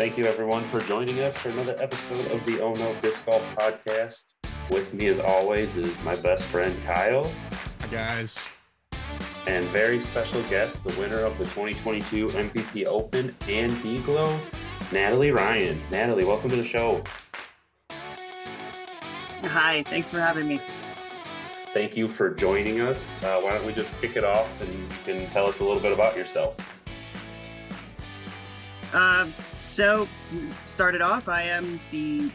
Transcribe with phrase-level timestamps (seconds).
[0.00, 3.42] Thank you, everyone, for joining us for another episode of the Oh No Disc Golf
[3.54, 4.14] Podcast.
[4.70, 7.30] With me, as always, is my best friend Kyle.
[7.80, 8.38] Hi, guys.
[9.46, 14.40] And very special guest, the winner of the 2022 MVP Open and DGLO,
[14.90, 15.82] Natalie Ryan.
[15.90, 17.04] Natalie, welcome to the show.
[19.42, 20.62] Hi, thanks for having me.
[21.74, 22.96] Thank you for joining us.
[23.22, 25.78] Uh, why don't we just kick it off and you can tell us a little
[25.78, 26.56] bit about yourself?
[28.94, 29.32] Um,
[29.70, 30.08] so,
[30.64, 32.30] started off, I am the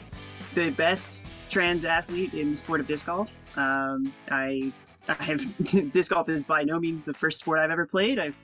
[0.53, 3.29] the best trans athlete in the sport of disc golf.
[3.57, 4.71] Um, I,
[5.09, 5.45] I have
[5.91, 8.19] disc golf is by no means the first sport I've ever played.
[8.19, 8.37] I've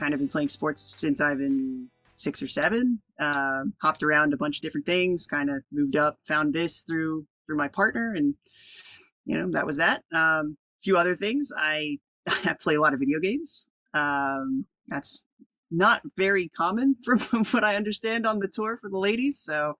[0.00, 3.00] kind of been playing sports since I've been six or seven.
[3.20, 5.28] Um, hopped around a bunch of different things.
[5.28, 8.34] Kind of moved up, found this through through my partner, and
[9.26, 10.02] you know that was that.
[10.12, 11.52] Um, a few other things.
[11.56, 13.68] I I play a lot of video games.
[13.94, 15.24] Um, that's
[15.76, 19.38] not very common from what I understand on the tour for the ladies.
[19.38, 19.78] So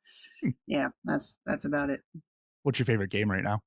[0.66, 2.00] yeah, that's that's about it.
[2.62, 3.60] What's your favorite game right now?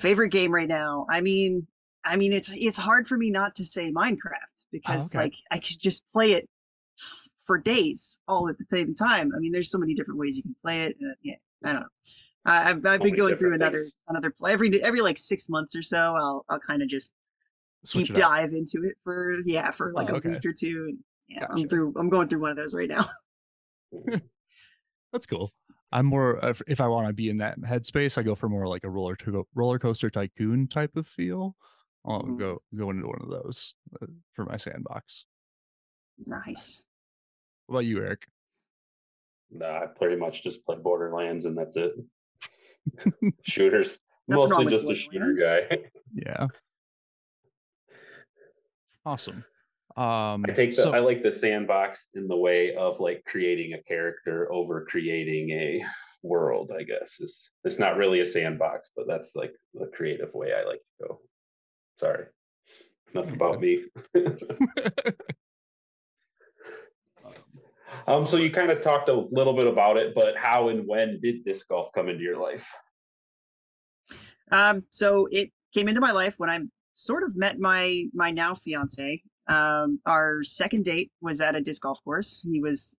[0.00, 1.06] Favorite game right now.
[1.10, 1.66] I mean,
[2.04, 5.26] I mean it's it's hard for me not to say Minecraft because oh, okay.
[5.26, 6.48] like I could just play it
[7.46, 9.32] for days all at the same time.
[9.34, 10.96] I mean, there's so many different ways you can play it.
[11.02, 11.88] Uh, yeah, I don't know.
[12.44, 15.98] I, I've I've been going through another another every every like six months or so.
[15.98, 17.12] I'll I'll kind of just
[17.84, 20.28] Switch deep dive into it for yeah for like oh, okay.
[20.28, 20.86] a week or two.
[20.88, 20.98] And
[21.28, 21.52] yeah, gotcha.
[21.54, 21.94] I'm through.
[21.96, 23.08] I'm going through one of those right now.
[25.12, 25.52] That's cool.
[25.90, 28.84] I'm more if I want to be in that headspace, I go for more like
[28.84, 31.56] a roller to roller coaster tycoon type of feel.
[32.06, 32.36] I'll mm-hmm.
[32.36, 35.24] go go into one of those uh, for my sandbox.
[36.26, 36.84] Nice.
[37.66, 38.26] What about you, Eric?
[39.50, 41.92] Nah, I pretty much just play Borderlands and that's it.
[43.42, 43.98] Shooters.
[44.26, 45.78] Mostly just a shooter guy.
[46.14, 46.46] yeah.
[49.04, 49.44] Awesome.
[49.96, 53.72] Um, I take the so, I like the sandbox in the way of like creating
[53.72, 55.82] a character over creating a
[56.22, 56.70] world.
[56.78, 60.64] I guess it's it's not really a sandbox, but that's like the creative way I
[60.64, 61.20] like to go.
[61.98, 62.26] Sorry,
[63.12, 63.86] enough about me.
[68.06, 71.18] um, so you kind of talked a little bit about it, but how and when
[71.20, 72.64] did disc golf come into your life?
[74.52, 76.60] Um, so it came into my life when I
[76.98, 79.22] sort of met my my now fiance.
[79.46, 82.46] Um, our second date was at a disc golf course.
[82.50, 82.96] He was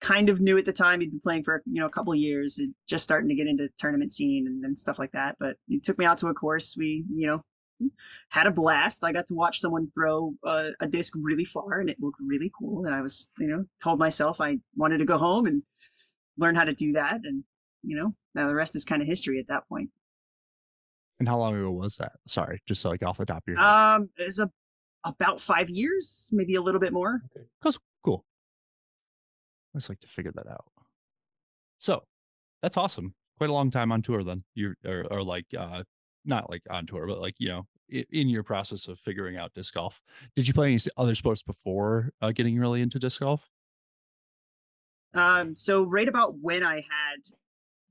[0.00, 1.00] kind of new at the time.
[1.00, 4.12] He'd been playing for you know a couple years, just starting to get into tournament
[4.12, 5.36] scene and, and stuff like that.
[5.38, 6.74] But he took me out to a course.
[6.76, 7.90] We you know
[8.30, 9.04] had a blast.
[9.04, 12.50] I got to watch someone throw a, a disc really far, and it looked really
[12.58, 12.86] cool.
[12.86, 15.62] And I was you know told myself I wanted to go home and
[16.38, 17.20] learn how to do that.
[17.24, 17.44] And
[17.82, 19.90] you know now the rest is kind of history at that point.
[21.18, 22.12] And how long ago was that?
[22.26, 23.66] Sorry, just like off the top of your head.
[23.66, 24.50] Um, it's a
[25.04, 27.22] about five years, maybe a little bit more.
[27.36, 27.46] Okay.
[27.62, 28.24] That's cool.
[29.74, 30.66] I just like to figure that out.
[31.78, 32.02] So
[32.62, 33.14] that's awesome.
[33.38, 34.44] Quite a long time on tour then.
[34.54, 35.84] You are, or like uh
[36.24, 39.74] not like on tour, but like you know, in your process of figuring out disc
[39.74, 40.00] golf.
[40.36, 43.48] Did you play any other sports before uh, getting really into disc golf?
[45.14, 47.20] Um, so right about when I had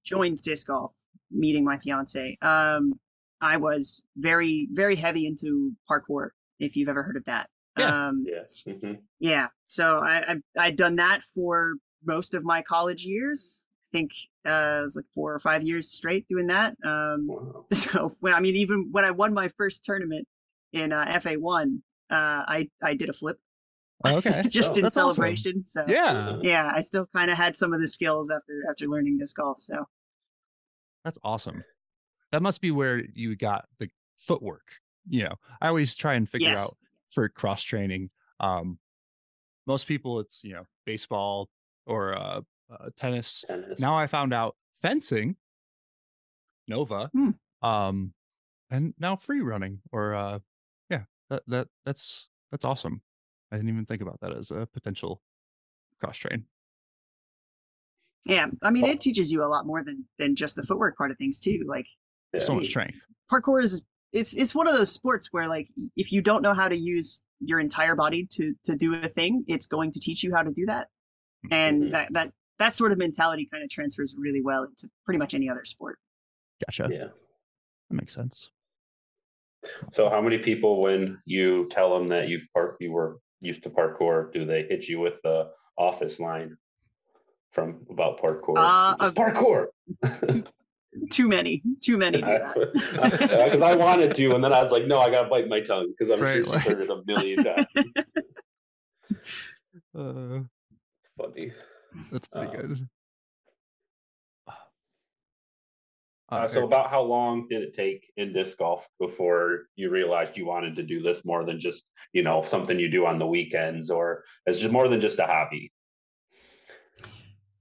[0.04, 0.94] joined disc golf,
[1.32, 3.00] meeting my fiance, um,
[3.42, 7.50] I was very, very heavy into parkour if you've ever heard of that.
[7.78, 8.08] Yeah.
[8.08, 8.64] Um, yes.
[8.68, 8.94] Mm-hmm.
[9.20, 9.48] Yeah.
[9.68, 13.66] So I, I I'd done that for most of my college years.
[13.92, 14.12] I think
[14.48, 16.76] uh, it was like four or five years straight doing that.
[16.84, 17.66] Um, wow.
[17.74, 20.28] So when I mean, even when I won my first tournament
[20.74, 23.38] in uh, FA one, uh, I I did a flip.
[24.06, 24.44] Oh, okay.
[24.50, 25.64] just oh, in celebration.
[25.64, 25.88] Awesome.
[25.88, 29.18] So yeah, yeah, I still kind of had some of the skills after after learning
[29.20, 29.60] disc golf.
[29.60, 29.86] So
[31.04, 31.64] that's awesome.
[32.32, 34.66] That must be where you got the footwork
[35.10, 36.66] you know, I always try and figure yes.
[36.66, 36.78] out
[37.10, 38.10] for cross training.
[38.40, 38.80] Um,
[39.66, 41.50] most people, it's you know baseball
[41.86, 42.42] or uh,
[42.72, 43.46] uh, tennis.
[43.48, 43.80] tennis.
[43.80, 45.36] Now I found out fencing,
[46.68, 47.32] Nova, hmm.
[47.68, 48.14] um,
[48.70, 50.40] and now free running or uh,
[50.90, 53.02] yeah, that that that's that's awesome.
[53.52, 55.22] I didn't even think about that as a potential
[56.00, 56.46] cross train.
[58.26, 61.12] Yeah, I mean, it teaches you a lot more than than just the footwork part
[61.12, 61.64] of things too.
[61.66, 61.88] Like
[62.40, 63.00] so much strength.
[63.32, 63.84] Parkour is
[64.14, 67.22] it's it's one of those sports where like if you don't know how to use
[67.40, 70.52] your entire body to to do a thing, it's going to teach you how to
[70.52, 70.88] do that.
[71.52, 71.92] and mm-hmm.
[71.92, 75.50] that that that sort of mentality kind of transfers really well into pretty much any
[75.50, 76.00] other sport.
[76.66, 76.90] Gotcha.
[76.92, 77.08] Yeah,
[77.90, 78.50] that makes sense.
[79.94, 83.70] So, how many people, when you tell them that you've park you were used to
[83.70, 86.58] parkour, do they hit you with the office line
[87.52, 88.56] from about parkour?
[88.58, 89.68] Uh, uh parkour.
[91.12, 92.56] Too many, too many do that.
[92.74, 95.94] Because I wanted to, and then I was like, no, I gotta bite my tongue
[95.98, 96.62] because I'm right, sure like...
[96.64, 97.68] heard it a million times.
[99.98, 100.42] Uh,
[101.18, 101.52] funny.
[102.12, 102.88] That's pretty um, good.
[106.30, 110.46] Uh, so, about how long did it take in disc golf before you realized you
[110.46, 113.90] wanted to do this more than just, you know, something you do on the weekends,
[113.90, 115.72] or as just more than just a hobby?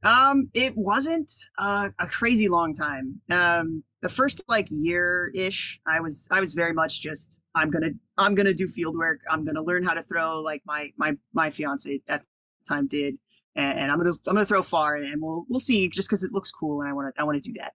[0.07, 3.21] Um, it wasn't uh, a crazy long time.
[3.29, 7.91] Um, the first like year ish, I was I was very much just I'm gonna
[8.17, 9.19] I'm gonna do field work.
[9.29, 13.19] I'm gonna learn how to throw like my my my fiance at the time did,
[13.57, 16.33] and, and I'm gonna I'm gonna throw far, and we'll we'll see just because it
[16.33, 17.73] looks cool, and I want to I want to do that.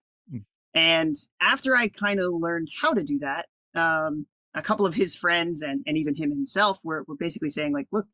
[0.74, 5.14] And after I kind of learned how to do that, um, a couple of his
[5.14, 8.06] friends and, and even him himself were, were basically saying like, look,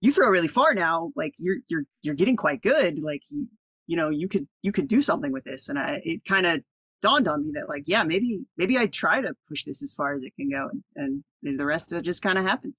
[0.00, 1.12] you throw really far now.
[1.16, 3.02] Like you're, you're, you're getting quite good.
[3.02, 3.46] Like, you,
[3.86, 5.68] you know, you could, you could do something with this.
[5.68, 6.60] And I, it kind of
[7.02, 10.14] dawned on me that like, yeah, maybe, maybe I'd try to push this as far
[10.14, 10.68] as it can go.
[10.96, 12.74] And, and the rest of it just kind of happened.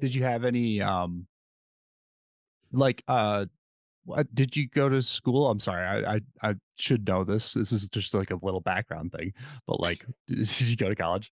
[0.00, 1.26] Did you have any, um,
[2.72, 3.46] like, uh,
[4.04, 5.50] what did you go to school?
[5.50, 7.52] I'm sorry, I, I I should know this.
[7.52, 9.32] This is just like a little background thing,
[9.66, 11.30] but like, did you go to college?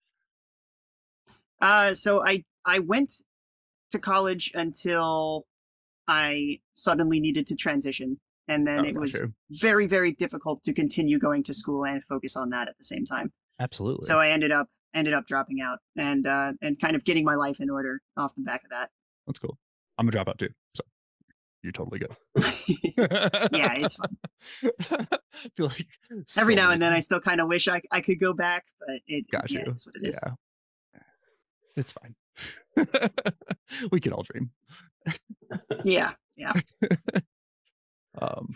[1.62, 3.14] Uh, so I I went
[3.93, 5.47] to college until
[6.09, 8.19] I suddenly needed to transition,
[8.49, 9.32] and then oh, it was you.
[9.50, 13.06] very very difficult to continue going to school and focus on that at the same
[13.06, 13.32] time.
[13.61, 14.05] Absolutely.
[14.06, 17.37] So I ended up ended up dropping out and uh, and kind of getting my
[17.37, 18.91] life in order off the back of that.
[19.26, 19.56] That's cool.
[19.99, 20.49] I'm a dropout too.
[20.75, 20.82] So
[21.62, 22.17] you're totally good.
[23.53, 24.17] yeah, it's fun.
[24.91, 25.87] I feel like
[26.37, 29.00] every now and then I still kind of wish I I could go back, but
[29.06, 29.67] it Got yeah, you.
[29.70, 30.19] it's what it is.
[30.26, 30.32] Yeah.
[31.76, 32.14] It's fine.
[33.90, 34.50] we can all dream.
[35.84, 36.52] yeah, yeah.
[38.20, 38.54] um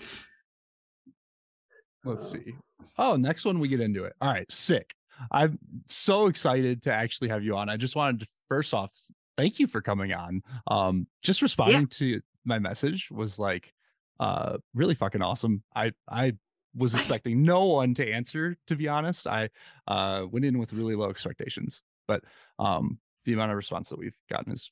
[2.05, 2.55] let's see.
[2.99, 4.15] Oh, next one we get into it.
[4.21, 4.95] All right, sick.
[5.31, 5.59] I'm
[5.89, 7.69] so excited to actually have you on.
[7.69, 8.93] I just wanted to first off
[9.37, 10.43] thank you for coming on.
[10.67, 11.87] Um, just responding yeah.
[11.91, 13.73] to my message was like
[14.21, 15.63] uh really fucking awesome.
[15.75, 16.35] I I
[16.75, 19.27] was expecting no one to answer to be honest.
[19.27, 19.51] I
[19.87, 22.23] uh went in with really low expectations, but
[22.59, 24.71] um the amount of response that we've gotten is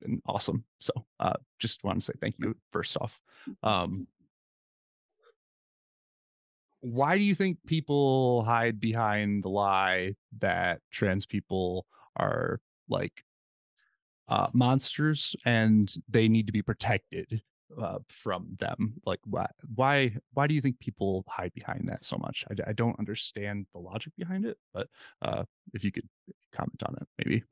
[0.00, 0.64] been awesome.
[0.80, 3.20] So uh just want to say thank you first off.
[3.62, 4.06] Um
[6.80, 11.86] why do you think people hide behind the lie that trans people
[12.16, 12.58] are
[12.88, 13.22] like
[14.28, 17.42] uh, monsters and they need to be protected
[17.78, 22.16] uh, from them like why why why do you think people hide behind that so
[22.18, 22.44] much?
[22.50, 24.88] I, I don't understand the logic behind it but
[25.22, 26.08] uh, if you could
[26.52, 27.44] comment on it maybe.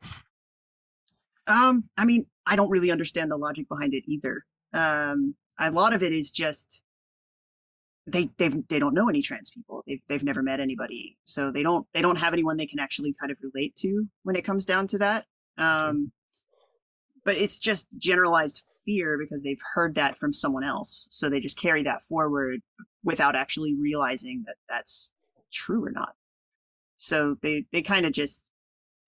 [1.47, 4.45] Um i mean i don't really understand the logic behind it either.
[4.73, 6.85] Um a lot of it is just
[8.07, 9.83] they they've they don't know any trans people.
[9.87, 11.19] They've they've never met anybody.
[11.25, 14.37] So they don't they don't have anyone they can actually kind of relate to when
[14.37, 15.27] it comes down to that.
[15.57, 16.13] Um
[17.25, 21.07] but it's just generalized fear because they've heard that from someone else.
[21.11, 22.61] So they just carry that forward
[23.05, 25.13] without actually realizing that that's
[25.53, 26.15] true or not.
[26.97, 28.45] So they they kind of just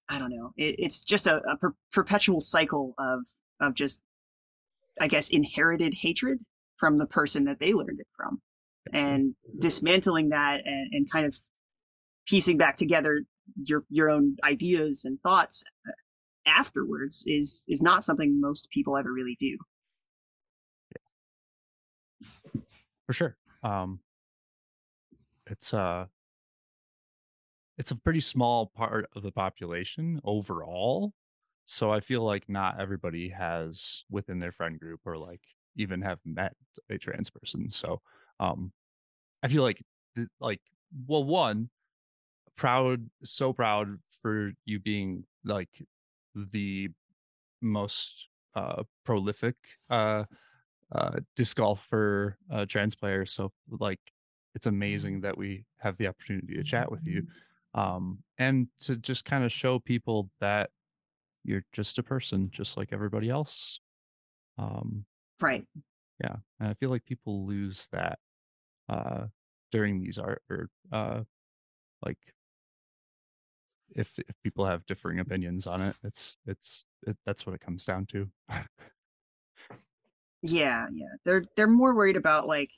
[0.09, 3.21] i don't know it, it's just a, a per- perpetual cycle of
[3.61, 4.02] of just
[5.00, 6.40] i guess inherited hatred
[6.81, 8.40] from the person that they learned it from.
[8.93, 11.37] And dismantling that and, and kind of
[12.26, 13.23] piecing back together
[13.64, 15.93] your your own ideas and thoughts uh,
[16.47, 19.59] afterwards is is not something most people ever really do.
[23.11, 23.37] For sure.
[23.64, 23.99] Um
[25.47, 26.07] it's uh
[27.76, 31.12] it's a pretty small part of the population overall.
[31.67, 35.43] So I feel like not everybody has within their friend group or like
[35.76, 36.55] even have met
[36.88, 37.71] a trans person.
[37.71, 38.00] So
[38.38, 38.73] um
[39.43, 39.83] I feel like
[40.40, 40.61] like
[41.07, 41.71] well one
[42.57, 45.87] proud so proud for you being like
[46.35, 46.90] the
[47.61, 49.57] most uh, prolific
[49.90, 50.25] uh,
[50.92, 53.26] uh, disc golfer, uh, trans player.
[53.26, 54.00] So like,
[54.54, 57.26] it's amazing that we have the opportunity to chat with you,
[57.75, 60.70] um, and to just kind of show people that
[61.44, 63.80] you're just a person, just like everybody else.
[64.59, 65.04] Um,
[65.40, 65.64] right.
[66.23, 68.18] Yeah, and I feel like people lose that
[68.88, 69.26] uh,
[69.70, 71.23] during these art or uh,
[72.04, 72.18] like
[73.94, 77.85] if if people have differing opinions on it, it's it's it, that's what it comes
[77.85, 78.28] down to.
[80.42, 81.06] yeah, yeah.
[81.25, 82.70] They're they're more worried about like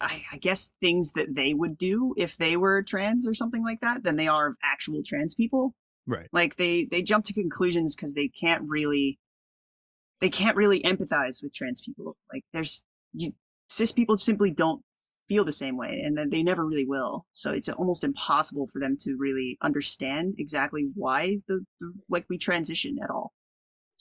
[0.00, 3.80] I, I, guess things that they would do if they were trans or something like
[3.80, 5.74] that than they are of actual trans people.
[6.06, 6.28] Right.
[6.32, 9.18] Like they they jump to conclusions because they can't really
[10.20, 12.16] they can't really empathize with trans people.
[12.32, 12.82] Like there's
[13.12, 13.32] you,
[13.68, 14.82] cis people simply don't
[15.28, 18.78] feel the same way and then they never really will so it's almost impossible for
[18.78, 23.32] them to really understand exactly why the, the, like we transition at all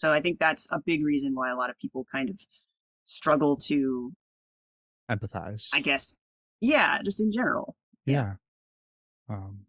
[0.04, 2.38] so i think that's a big reason why a lot of people kind of
[3.06, 4.12] struggle to
[5.10, 5.70] empathize.
[5.74, 6.18] I guess
[6.60, 7.76] yeah just in general.
[8.06, 8.34] Yeah,
[9.30, 9.36] yeah.
[9.36, 9.60] um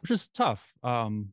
[0.00, 1.32] which is tough um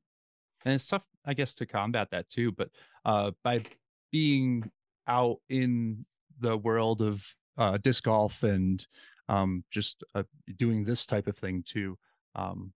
[0.63, 2.69] and it's tough i guess to combat that too but
[3.03, 3.65] uh by
[4.09, 4.71] being
[5.07, 6.05] out in
[6.39, 7.25] the world of
[7.57, 8.87] uh, disc golf and
[9.29, 10.23] um, just uh,
[10.55, 11.97] doing this type of thing too
[12.35, 12.71] um,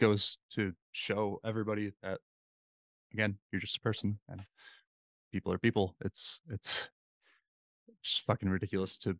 [0.00, 2.18] goes to show everybody that
[3.14, 4.42] again you're just a person and
[5.34, 5.96] people are people.
[6.04, 6.88] It's it's
[8.02, 9.16] just fucking ridiculous to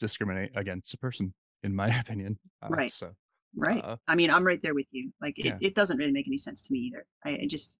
[0.00, 2.92] discriminate against a person in my opinion uh, right.
[2.92, 3.10] so
[3.56, 3.82] right.
[3.82, 5.12] uh, i mean i'm right there with you.
[5.22, 5.58] Like it, yeah.
[5.60, 7.06] it doesn't really make any sense to me either.
[7.24, 7.78] I, I just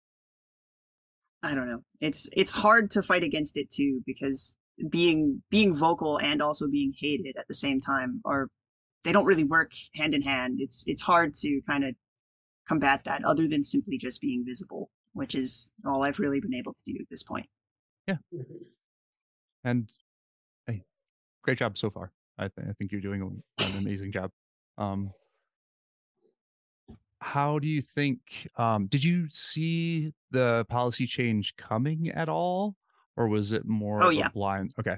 [1.42, 1.82] i don't know.
[2.00, 4.56] It's it's hard to fight against it too because
[4.88, 8.48] being being vocal and also being hated at the same time are
[9.04, 10.58] they don't really work hand in hand.
[10.60, 11.94] It's it's hard to kind of
[12.68, 16.72] combat that other than simply just being visible which is all i've really been able
[16.72, 17.46] to do at this point
[18.06, 18.54] yeah mm-hmm.
[19.64, 19.88] and
[20.66, 20.82] hey
[21.42, 24.30] great job so far i, th- I think you're doing an amazing job
[24.76, 25.10] um
[27.20, 28.20] how do you think
[28.56, 32.76] um did you see the policy change coming at all
[33.18, 34.28] or was it more oh, yeah.
[34.28, 34.72] blind?
[34.78, 34.96] Okay.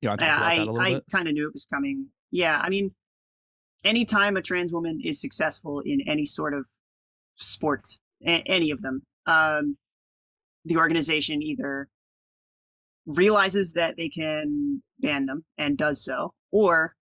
[0.00, 2.06] Yeah, I, I kind of knew it was coming.
[2.30, 2.94] Yeah, I mean,
[3.84, 6.66] anytime a trans woman is successful in any sort of
[7.34, 7.86] sport,
[8.26, 9.76] a- any of them, um,
[10.64, 11.88] the organization either
[13.06, 16.94] realizes that they can ban them and does so, or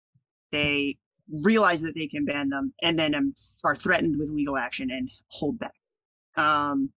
[0.52, 0.98] they
[1.30, 5.10] realize that they can ban them and then um, are threatened with legal action and
[5.30, 5.74] hold back.
[6.36, 6.92] Um,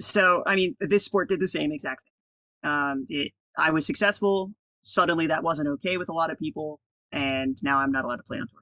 [0.00, 2.70] so I mean, this sport did the same exact thing.
[2.72, 4.52] Um, it, I was successful.
[4.80, 6.80] Suddenly, that wasn't okay with a lot of people,
[7.12, 8.60] and now I'm not allowed to play on tour.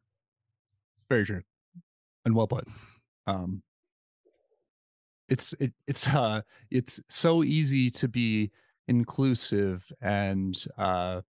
[1.09, 1.43] Very true,
[2.25, 2.67] and well put.
[3.27, 3.63] Um,
[5.29, 8.51] it's it, it's uh it's so easy to be
[8.89, 11.21] inclusive and uh,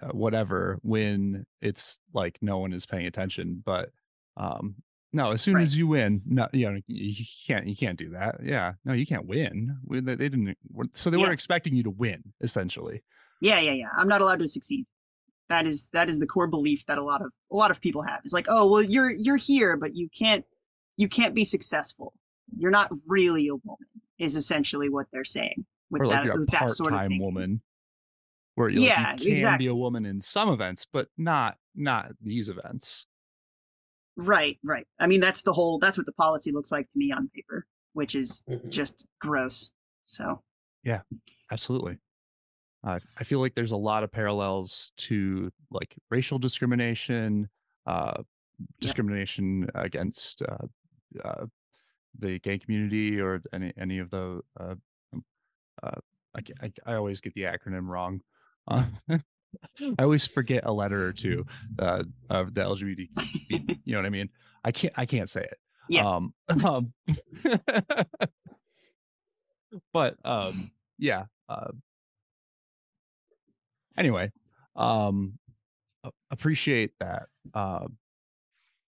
[0.00, 3.90] uh whatever when it's like no one is paying attention but
[4.36, 4.76] um
[5.12, 5.62] no, as soon right.
[5.62, 8.36] as you win, no, you know, you can't, you can't do that.
[8.42, 9.74] Yeah, no, you can't win.
[9.88, 10.58] They, they didn't.
[10.92, 11.28] So they yeah.
[11.28, 13.02] were expecting you to win, essentially.
[13.40, 13.88] Yeah, yeah, yeah.
[13.96, 14.84] I'm not allowed to succeed.
[15.48, 18.02] That is that is the core belief that a lot of a lot of people
[18.02, 18.20] have.
[18.24, 20.44] It's like, oh, well, you're you're here, but you can't
[20.96, 22.12] you can't be successful.
[22.56, 23.86] You're not really a woman.
[24.18, 27.20] Is essentially what they're saying with or like that, you're a that sort of thing.
[27.20, 27.60] woman.
[28.54, 29.66] Where you, yeah, like, you can exactly.
[29.66, 33.06] be a woman in some events, but not not these events.
[34.16, 34.86] Right, right.
[34.98, 35.78] I mean, that's the whole.
[35.78, 38.70] That's what the policy looks like to me on paper, which is mm-hmm.
[38.70, 39.72] just gross.
[40.02, 40.40] So.
[40.82, 41.00] Yeah,
[41.52, 41.98] absolutely.
[42.86, 47.48] Uh, I feel like there's a lot of parallels to like racial discrimination,
[47.84, 48.22] uh,
[48.80, 49.84] discrimination yep.
[49.84, 50.66] against uh,
[51.24, 51.46] uh,
[52.18, 54.40] the gay community or any any of the.
[54.58, 54.74] Uh,
[55.12, 55.24] um,
[55.82, 56.00] uh,
[56.36, 58.20] I, I, I always get the acronym wrong.
[58.68, 58.82] I
[59.98, 61.44] always forget a letter or two
[61.78, 63.08] uh, of the LGBT.
[63.84, 64.28] You know what I mean?
[64.64, 64.94] I can't.
[64.96, 65.58] I can't say it.
[65.88, 66.08] Yeah.
[66.08, 66.92] Um, um
[69.92, 71.24] but um, yeah.
[71.48, 71.68] Uh,
[73.96, 74.30] anyway,
[74.74, 75.38] um,
[76.30, 77.24] appreciate that
[77.54, 77.86] uh,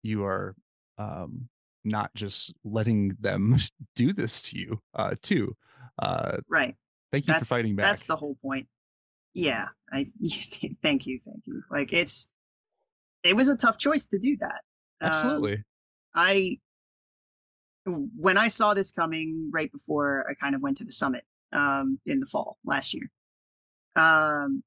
[0.03, 0.55] you are
[0.97, 1.49] um,
[1.83, 3.57] not just letting them
[3.95, 5.55] do this to you uh, too.
[5.99, 6.75] Uh, right.
[7.11, 7.85] Thank you that's, for fighting back.
[7.85, 8.67] That's the whole point
[9.37, 10.07] yeah i
[10.81, 12.27] thank you thank you like it's
[13.23, 14.61] it was a tough choice to do that
[14.99, 15.63] absolutely um,
[16.15, 16.57] i
[17.85, 21.23] when i saw this coming right before i kind of went to the summit
[21.53, 23.11] um in the fall last year
[23.95, 24.63] um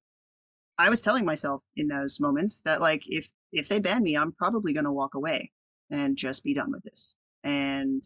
[0.81, 4.33] i was telling myself in those moments that like if if they ban me i'm
[4.33, 5.51] probably going to walk away
[5.91, 8.03] and just be done with this and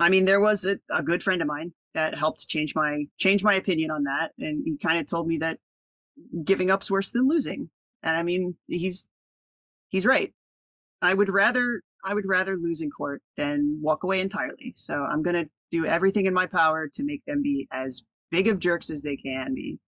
[0.00, 3.42] i mean there was a, a good friend of mine that helped change my change
[3.42, 4.32] my opinion on that.
[4.38, 5.58] And he kind of told me that
[6.44, 7.70] giving up's worse than losing.
[8.02, 9.06] And I mean, he's
[9.88, 10.32] he's right.
[11.00, 14.72] I would rather I would rather lose in court than walk away entirely.
[14.74, 18.58] So I'm gonna do everything in my power to make them be as big of
[18.58, 19.78] jerks as they can be.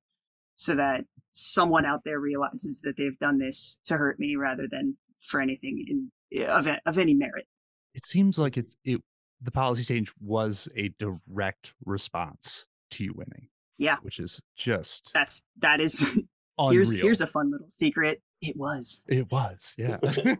[0.56, 4.96] So that someone out there realizes that they've done this to hurt me rather than
[5.20, 6.10] for anything in,
[6.48, 7.46] of of any merit.
[7.94, 9.00] It seems like it's it
[9.42, 13.48] the policy change was a direct response to you winning.
[13.78, 16.02] Yeah, which is just that's that is.
[16.56, 16.72] Unreal.
[16.72, 18.22] Here's here's a fun little secret.
[18.40, 19.02] It was.
[19.08, 19.74] It was.
[19.76, 19.96] Yeah.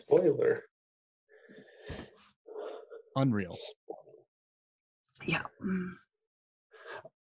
[0.00, 0.64] Spoiler.
[3.14, 3.56] Unreal.
[5.24, 5.42] Yeah.
[5.64, 5.92] Mm.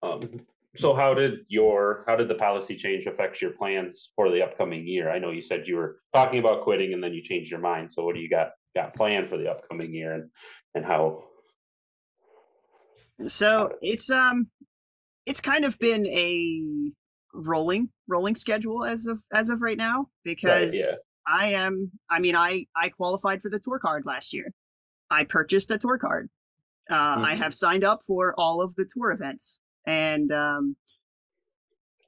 [0.02, 0.40] Um,
[0.76, 4.87] so how did your how did the policy change affect your plans for the upcoming
[4.87, 5.11] year?
[5.11, 7.90] I know you said you were talking about quitting and then you changed your mind.
[7.93, 10.31] So what do you got got planned for the upcoming year and
[10.75, 11.25] and how
[13.26, 14.49] so it's um
[15.26, 16.93] it's kind of been a
[17.35, 20.97] rolling rolling schedule as of as of right now because right, yeah.
[21.26, 24.52] I am I mean I I qualified for the tour card last year.
[25.11, 26.28] I purchased a tour card.
[26.88, 27.25] Uh, mm-hmm.
[27.25, 30.76] I have signed up for all of the tour events and um,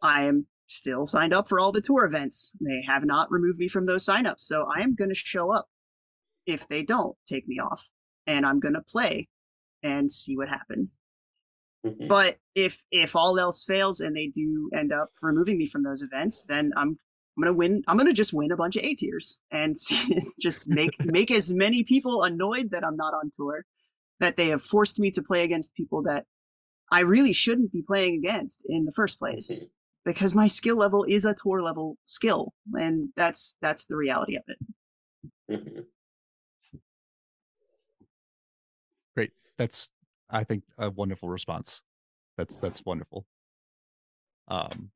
[0.02, 2.52] I am still signed up for all the tour events.
[2.60, 5.66] They have not removed me from those signups, so I am going to show up
[6.46, 7.88] if they don't take me off,
[8.26, 9.28] and I'm going to play
[9.82, 10.98] and see what happens.
[11.84, 12.08] Mm-hmm.
[12.08, 16.02] But if if all else fails and they do end up removing me from those
[16.02, 16.98] events, then I'm
[17.38, 17.82] I'm gonna win.
[17.88, 19.74] I'm gonna just win a bunch of A tiers and
[20.40, 23.64] just make make as many people annoyed that I'm not on tour,
[24.18, 26.26] that they have forced me to play against people that
[26.90, 30.10] I really shouldn't be playing against in the first place mm-hmm.
[30.10, 34.42] because my skill level is a tour level skill, and that's that's the reality of
[34.48, 34.58] it.
[35.50, 35.80] Mm-hmm.
[39.14, 39.30] Great.
[39.56, 39.90] That's
[40.28, 41.82] I think a wonderful response.
[42.36, 43.26] That's that's wonderful.
[44.48, 44.90] Um,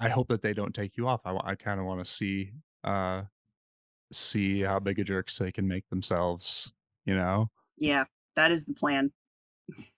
[0.00, 1.22] I hope that they don't take you off.
[1.24, 2.52] I, I kind of want to see
[2.84, 3.22] uh
[4.12, 6.72] see how big a jerks they can make themselves.
[7.06, 7.50] You know.
[7.78, 8.04] Yeah,
[8.36, 9.12] that is the plan.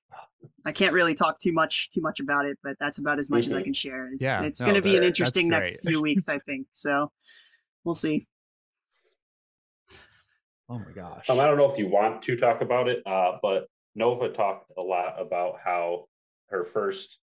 [0.65, 3.45] I can't really talk too much too much about it, but that's about as much
[3.45, 3.55] mm-hmm.
[3.55, 4.13] as I can share.
[4.13, 6.67] It's, yeah, it's no, going to be an interesting next few weeks, I think.
[6.71, 7.11] So
[7.85, 8.27] we'll see.
[10.69, 11.29] Oh my gosh!
[11.29, 14.71] Um, I don't know if you want to talk about it, uh, but Nova talked
[14.79, 16.07] a lot about how
[16.49, 17.17] her first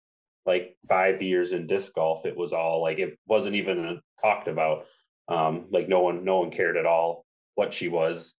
[0.46, 4.86] like five years in disc golf, it was all like it wasn't even talked about.
[5.28, 7.26] Um, like no one, no one cared at all
[7.56, 8.32] what she was.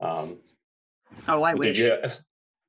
[0.00, 0.38] Um,
[1.28, 1.78] oh, I wish.
[1.78, 1.98] You,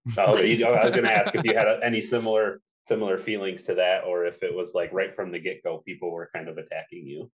[0.18, 4.04] Oh, I was going to ask if you had any similar similar feelings to that,
[4.06, 7.08] or if it was like right from the get go, people were kind of attacking
[7.08, 7.32] you.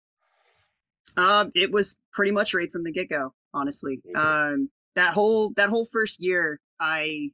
[1.17, 3.33] Um, it was pretty much right from the get go.
[3.53, 4.15] Honestly, mm-hmm.
[4.15, 7.31] um, that whole that whole first year, I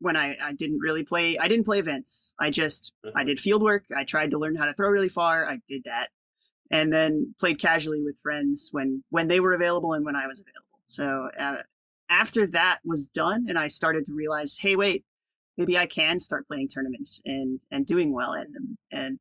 [0.00, 2.34] when I I didn't really play, I didn't play events.
[2.38, 3.16] I just mm-hmm.
[3.16, 3.84] I did field work.
[3.96, 5.44] I tried to learn how to throw really far.
[5.44, 6.10] I did that,
[6.70, 10.40] and then played casually with friends when when they were available and when I was
[10.40, 10.80] available.
[10.86, 11.62] So uh,
[12.10, 15.04] after that was done and I started to realize, hey, wait,
[15.56, 18.78] maybe I can start playing tournaments and and doing well in them.
[18.92, 19.18] And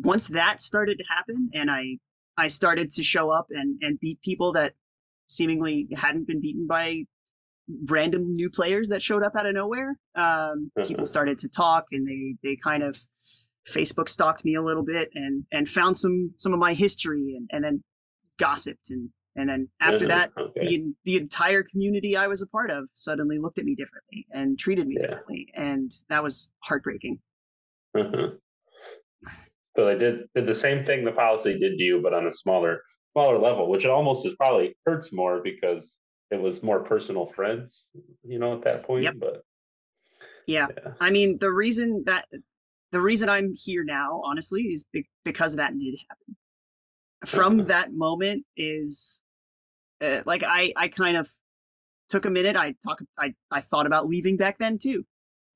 [0.00, 1.98] once that started to happen and I
[2.36, 4.74] I started to show up and and beat people that
[5.26, 7.04] seemingly hadn't been beaten by
[7.84, 9.98] random new players that showed up out of nowhere.
[10.14, 13.00] Um, people started to talk and they they kind of
[13.68, 17.48] Facebook stalked me a little bit and and found some some of my history and
[17.52, 17.84] and then
[18.38, 20.60] gossiped and and then after that, okay.
[20.60, 24.58] the the entire community I was a part of suddenly looked at me differently and
[24.58, 25.06] treated me yeah.
[25.06, 27.20] differently, and that was heartbreaking.
[27.96, 28.30] Uh-huh.
[29.76, 32.32] So they did did the same thing the policy did to you, but on a
[32.32, 35.84] smaller smaller level, which almost is probably hurts more because
[36.30, 37.84] it was more personal friends,
[38.24, 39.04] you know, at that point.
[39.04, 39.14] Yep.
[39.18, 39.42] But
[40.46, 40.66] yeah.
[40.76, 40.92] yeah.
[41.00, 42.26] I mean, the reason that
[42.90, 46.36] the reason I'm here now, honestly, is be- because that did happen.
[47.26, 47.68] From uh-huh.
[47.68, 49.22] that moment is
[50.02, 51.28] uh, like I I kind of
[52.08, 52.56] took a minute.
[52.56, 55.04] I talk I I thought about leaving back then too.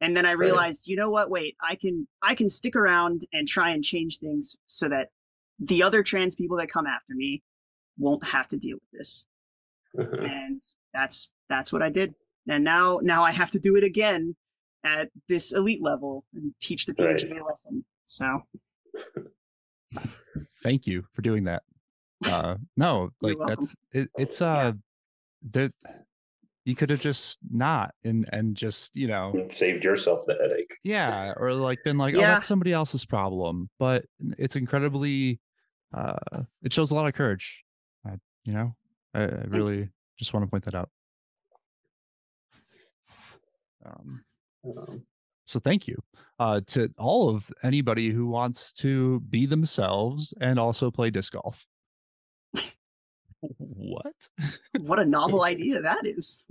[0.01, 0.91] And then I realized, right.
[0.91, 1.31] you know what?
[1.31, 5.09] Wait, I can I can stick around and try and change things so that
[5.61, 7.43] the other trans people that come after me
[7.99, 9.27] won't have to deal with this.
[9.95, 10.63] And
[10.95, 12.15] that's that's what I did.
[12.49, 14.35] And now now I have to do it again
[14.85, 17.47] at this elite level and teach the PDGA right.
[17.47, 17.85] lesson.
[18.05, 18.43] So
[20.63, 21.63] thank you for doing that
[22.27, 24.73] uh no like that's it, it's uh yeah.
[25.53, 25.73] that
[26.65, 30.75] you could have just not and and just you know saved yourself the headache.
[30.85, 32.25] Yeah or like been like oh, yeah.
[32.25, 34.05] oh that's somebody else's problem but
[34.39, 35.41] it's incredibly
[35.95, 37.65] uh it shows a lot of courage
[38.09, 38.75] uh, you know
[39.15, 39.89] i, I really
[40.23, 40.89] just want to point that out.
[43.85, 44.23] Um,
[44.65, 45.03] um.
[45.47, 46.01] so thank you
[46.39, 51.67] uh, to all of anybody who wants to be themselves and also play disc golf
[53.43, 54.29] what?
[54.81, 56.45] what a novel idea that is.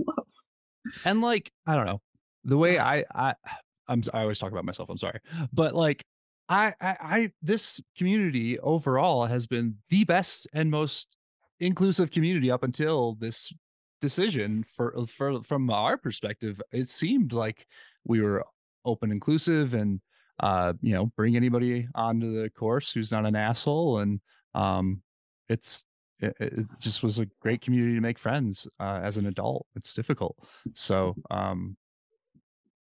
[1.06, 2.02] and like, I don't know.
[2.44, 3.34] The way I I
[3.88, 4.90] I'm I always talk about myself.
[4.90, 5.20] I'm sorry,
[5.52, 6.06] but like
[6.48, 11.16] I, I, I this community overall has been the best and most
[11.60, 13.54] inclusive community up until this
[14.02, 17.68] decision for for from our perspective it seemed like
[18.04, 18.44] we were
[18.84, 20.02] open inclusive and
[20.42, 24.20] uh you know bring anybody onto the course who's not an asshole and
[24.56, 25.04] um
[25.50, 25.86] it's
[26.22, 29.94] it, it just was a great community to make friends uh, as an adult it's
[29.94, 30.38] difficult
[30.74, 31.76] so um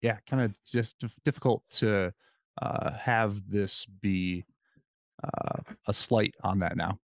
[0.02, 2.12] yeah kind of just difficult to
[2.62, 4.44] uh have this be
[5.22, 6.98] uh a slight on that now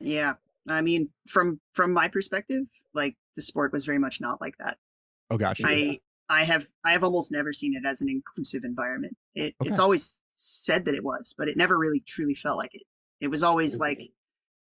[0.00, 0.34] yeah
[0.68, 4.78] I mean, from from my perspective, like the sport was very much not like that.
[5.30, 5.66] Oh, gotcha.
[5.66, 9.16] I I have I have almost never seen it as an inclusive environment.
[9.34, 9.70] It okay.
[9.70, 12.82] it's always said that it was, but it never really truly felt like it.
[13.20, 13.98] It was always like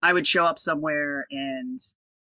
[0.01, 1.79] I would show up somewhere and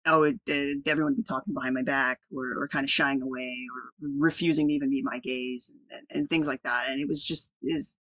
[0.06, 3.21] oh, it, uh, everyone would be talking behind my back or, or kind of shying
[3.21, 6.88] away or refusing to even meet my gaze and, and, and things like that.
[6.89, 7.97] And it was just is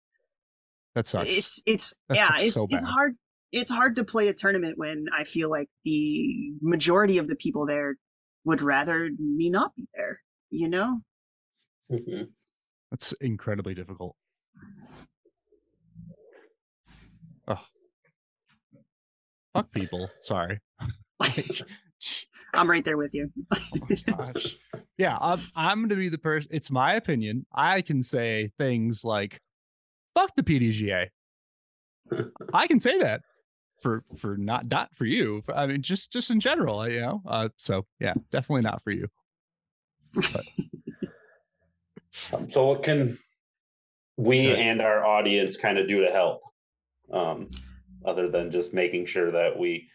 [0.96, 1.30] that sucks.
[1.30, 3.16] It's it's that yeah, it's so it's hard
[3.52, 7.66] it's hard to play a tournament when I feel like the majority of the people
[7.66, 7.96] there
[8.44, 11.02] would rather me not be there, you know?
[11.92, 12.24] Mm-hmm.
[12.92, 14.16] That's incredibly difficult.
[17.48, 17.62] Oh.
[19.58, 20.08] Fuck people.
[20.22, 20.60] Sorry.
[22.54, 23.32] I'm right there with you.
[23.54, 24.56] oh my gosh.
[25.00, 26.52] Yeah, I'm, I'm going to be the person.
[26.54, 27.48] It's my opinion.
[27.56, 29.42] I can say things like,
[30.14, 31.08] fuck the PDGA.
[32.54, 33.22] I can say that
[33.80, 35.42] for for not not for you.
[35.42, 37.24] For, I mean, just just in general, you know.
[37.28, 39.08] Uh, so yeah, definitely not for you.
[42.32, 43.18] um, so what can
[44.18, 46.42] we and our audience kind of do to help?
[47.12, 47.50] Um,
[48.06, 49.90] other than just making sure that we,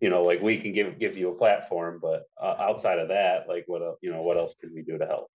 [0.00, 3.48] you know, like we can give give you a platform, but uh, outside of that,
[3.48, 5.30] like what else, you know, what else can we do to help?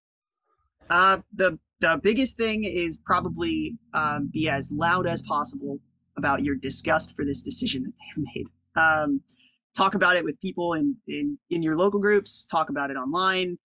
[0.90, 5.80] Uh, the the biggest thing is probably um, be as loud as possible
[6.18, 8.48] about your disgust for this decision that they've made.
[8.76, 9.22] Um,
[9.76, 12.46] talk about it with people in, in in your local groups.
[12.46, 13.58] Talk about it online.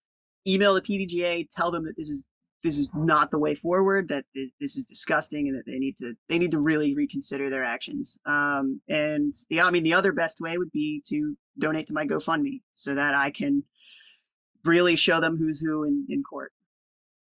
[0.47, 1.47] Email the PDGA.
[1.55, 2.25] Tell them that this is
[2.63, 4.09] this is not the way forward.
[4.09, 7.65] That this is disgusting, and that they need to they need to really reconsider their
[7.65, 8.19] actions.
[8.27, 12.07] Um, and the I mean the other best way would be to donate to my
[12.07, 13.65] GoFundMe so that I can
[14.65, 16.53] really show them who's who in, in court.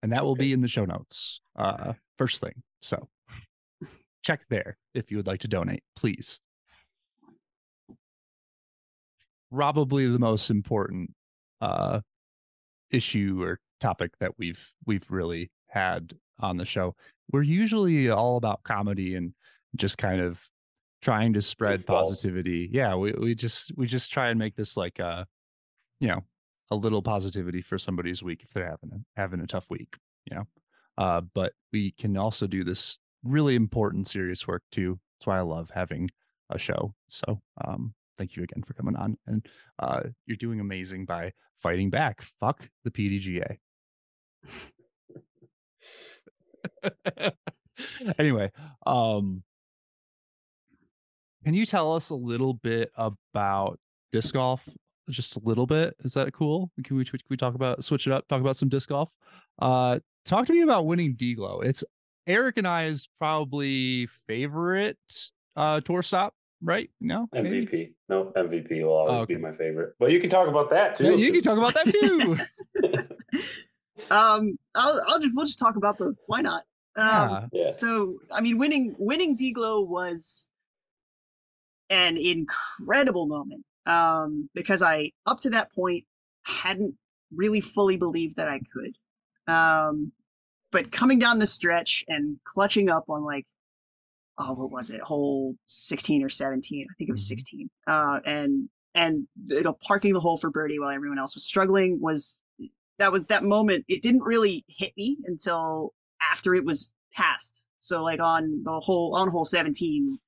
[0.04, 1.42] And that will be in the show notes.
[1.58, 2.62] Uh, first thing.
[2.82, 3.08] So
[4.24, 6.40] check there if you would like to donate, please.
[9.52, 11.14] Probably the most important
[11.60, 12.02] uh,
[12.92, 16.96] issue or topic that we've we've really had on the show.
[17.32, 19.34] We're usually all about comedy and
[19.76, 20.42] just kind of
[21.02, 22.70] trying to spread positivity.
[22.72, 25.24] Yeah, we we just we just try and make this like a uh,
[26.00, 26.24] you know
[26.72, 29.96] a little positivity for somebody's week if they're having a, having a tough week.
[30.26, 30.48] You know,
[30.98, 35.00] uh, but we can also do this really important, serious work too.
[35.18, 36.10] That's why I love having
[36.50, 36.94] a show.
[37.08, 39.18] So um, thank you again for coming on.
[39.28, 39.46] And
[39.80, 42.22] uh, you're doing amazing by fighting back.
[42.40, 43.58] Fuck the PDGA.
[48.18, 48.52] anyway,
[48.86, 49.44] um,
[51.44, 53.80] can you tell us a little bit about
[54.12, 54.68] disc golf?
[55.10, 55.96] Just a little bit.
[56.04, 56.72] Is that cool?
[56.84, 58.28] Can we, can we talk about switch it up?
[58.28, 59.10] Talk about some disc golf.
[59.60, 61.66] Uh, talk to me about winning DGLO.
[61.66, 61.84] It's
[62.28, 64.98] Eric and I's probably favorite
[65.56, 66.90] uh tour stop, right?
[67.02, 67.94] No, MVP.
[68.08, 69.36] No, MVP will always oh, okay.
[69.36, 69.96] be my favorite.
[70.00, 71.06] But you can talk about that too.
[71.06, 72.38] Yeah, you can talk about that too.
[74.10, 76.16] um, I'll, I'll just we'll just talk about both.
[76.28, 76.64] Why not?
[76.96, 77.72] Um, yeah.
[77.72, 80.48] So I mean, winning winning DGLO was
[81.90, 86.06] an incredible moment um, because I up to that point
[86.44, 86.96] hadn't
[87.36, 88.96] really fully believed that I could.
[89.52, 90.12] Um,
[90.72, 93.46] but coming down the stretch and clutching up on like
[94.38, 97.68] oh what was it hole 16 or 17 i think it was mm-hmm.
[97.68, 101.46] 16 uh, and and you know parking the hole for birdie while everyone else was
[101.46, 102.44] struggling was
[103.00, 105.94] that was that moment it didn't really hit me until
[106.32, 110.20] after it was passed so like on the whole on hole 17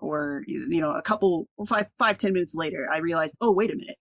[0.00, 3.76] or you know a couple five five ten minutes later i realized oh wait a
[3.76, 3.96] minute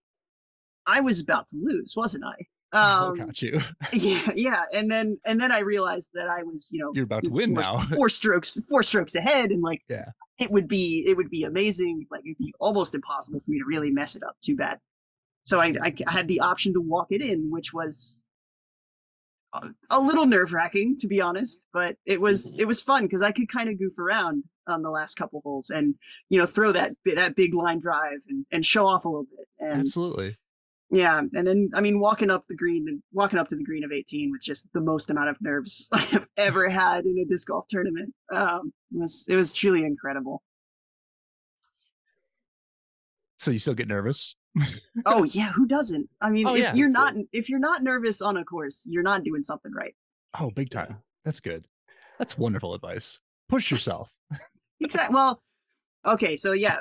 [0.87, 3.61] i was about to lose wasn't i Oh, um, got you.
[3.93, 7.21] yeah, yeah, and then and then I realized that I was, you know, you're about
[7.21, 10.05] to win four, now, four strokes, four strokes ahead, and like, yeah,
[10.39, 12.07] it would be it would be amazing.
[12.09, 14.79] Like it'd be almost impossible for me to really mess it up too bad.
[15.43, 18.23] So I, I had the option to walk it in, which was
[19.89, 23.31] a, little nerve wracking, to be honest, but it was it was fun because I
[23.31, 25.95] could kind of goof around on the last couple holes and
[26.29, 29.47] you know throw that that big line drive and, and show off a little bit.
[29.59, 30.35] And Absolutely
[30.89, 33.83] Yeah, and then I mean, walking up the green, and walking up to the green
[33.83, 37.47] of 18 with just the most amount of nerves I've ever had in a disc
[37.47, 38.13] golf tournament.
[38.31, 40.41] Um, it was it was truly incredible.
[43.37, 44.35] So you still get nervous?
[45.05, 46.09] Oh yeah, who doesn't?
[46.21, 46.73] I mean, oh, if yeah.
[46.73, 49.95] you're not if you're not nervous on a course, you're not doing something right.
[50.39, 50.97] Oh, big time.
[51.25, 51.67] That's good.
[52.19, 53.19] That's wonderful advice.
[53.49, 54.09] Push yourself.
[54.79, 55.13] exactly.
[55.13, 55.41] Well,
[56.05, 56.79] okay, so yeah,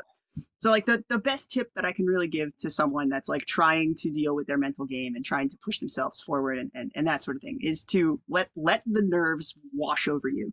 [0.58, 3.44] so like the the best tip that I can really give to someone that's like
[3.46, 6.92] trying to deal with their mental game and trying to push themselves forward and, and,
[6.94, 10.52] and that sort of thing is to let let the nerves wash over you.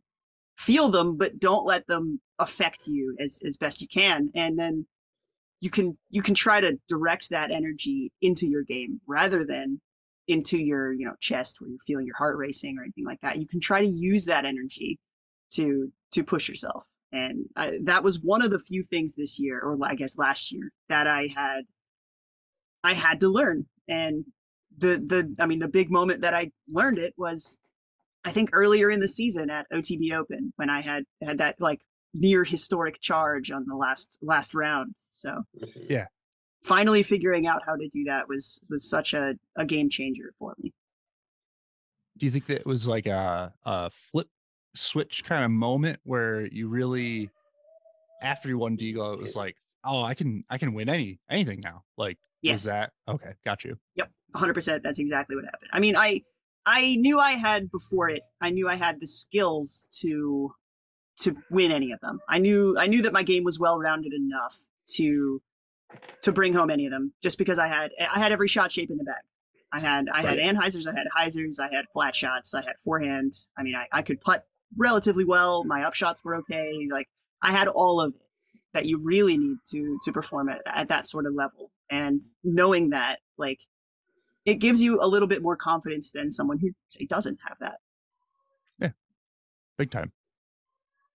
[0.57, 4.29] Feel them, but don't let them affect you as, as best you can.
[4.35, 4.85] And then
[5.61, 9.79] you can you can try to direct that energy into your game rather than
[10.27, 13.37] into your you know chest where you're feeling your heart racing or anything like that.
[13.37, 14.99] You can try to use that energy
[15.53, 19.59] to to push yourself and I, that was one of the few things this year
[19.59, 21.61] or i guess last year that i had
[22.83, 24.25] i had to learn and
[24.77, 27.59] the the i mean the big moment that i learned it was
[28.23, 31.81] i think earlier in the season at otb open when i had had that like
[32.13, 35.79] near historic charge on the last last round so mm-hmm.
[35.89, 36.05] yeah
[36.63, 40.55] finally figuring out how to do that was was such a, a game changer for
[40.59, 40.73] me
[42.17, 44.27] do you think that it was like a, a flip
[44.75, 47.29] switch kind of moment where you really
[48.21, 51.61] after you won DGLO, it was like, oh, I can I can win any anything
[51.61, 51.83] now.
[51.97, 52.53] Like yes.
[52.53, 53.77] was that okay, got you.
[53.95, 54.11] Yep.
[54.35, 54.83] hundred percent.
[54.83, 55.69] That's exactly what happened.
[55.71, 56.23] I mean, I
[56.65, 60.53] I knew I had before it, I knew I had the skills to
[61.19, 62.19] to win any of them.
[62.27, 64.57] I knew I knew that my game was well rounded enough
[64.95, 65.41] to
[66.21, 68.89] to bring home any of them just because I had I had every shot shape
[68.89, 69.23] in the bag.
[69.71, 70.39] I had I right.
[70.39, 73.33] had anhyzers, I had hyzers, I had flat shots, I had forehand.
[73.57, 74.45] I mean, I, I could putt
[74.77, 75.63] relatively well.
[75.63, 76.87] My upshots were okay.
[76.91, 77.07] Like
[77.41, 78.21] I had all of it
[78.73, 81.71] that you really need to to perform at, at that sort of level.
[81.91, 83.61] And knowing that, like,
[84.45, 87.79] it gives you a little bit more confidence than someone who say, doesn't have that.
[88.79, 88.91] Yeah,
[89.77, 90.11] big time.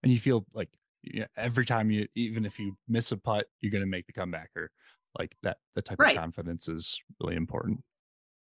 [0.04, 0.68] And you feel like
[1.02, 4.06] you know, every time you, even if you miss a putt, you're going to make
[4.06, 4.70] the comeback, or
[5.18, 5.58] like that.
[5.74, 6.16] The type right.
[6.16, 7.82] of confidence is really important.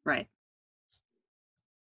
[0.05, 0.27] Right.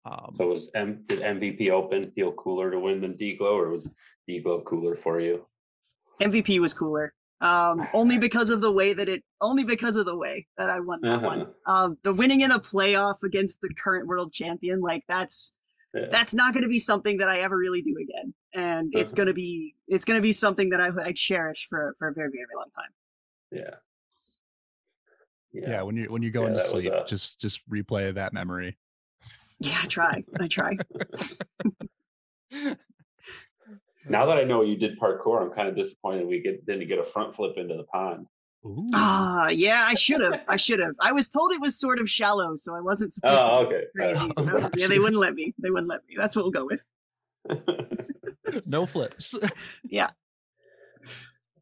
[0.05, 3.87] Um, so was M did MVP Open feel cooler to win than DGLO, or was
[4.29, 5.45] DGLO cooler for you?
[6.21, 7.13] MVP was cooler.
[7.41, 10.79] Um, only because of the way that it, only because of the way that I
[10.79, 11.27] won that uh-huh.
[11.27, 11.47] one.
[11.65, 15.53] Um, the winning in a playoff against the current world champion, like that's
[15.93, 16.05] yeah.
[16.11, 19.01] that's not going to be something that I ever really do again, and uh-huh.
[19.01, 22.07] it's going to be it's going to be something that I, I cherish for for
[22.07, 22.91] a very very long time.
[23.51, 23.75] Yeah.
[25.51, 25.69] Yeah.
[25.69, 27.05] yeah when you when you go yeah, into sleep, a...
[27.07, 28.77] just just replay that memory.
[29.59, 30.23] Yeah, I try.
[30.39, 30.77] I try.
[34.07, 36.99] now that I know you did parkour, I'm kind of disappointed we get didn't get
[36.99, 38.27] a front flip into the pond.
[38.93, 40.43] Ah, uh, yeah, I should have.
[40.47, 40.95] I should have.
[40.99, 43.67] I was told it was sort of shallow, so I wasn't supposed oh, to.
[43.67, 43.83] Okay.
[43.95, 44.31] Crazy.
[44.37, 45.53] Oh, so yeah, they wouldn't let me.
[45.59, 46.15] They wouldn't let me.
[46.17, 46.83] That's what we'll go with.
[48.65, 49.35] no flips.
[49.83, 50.09] yeah.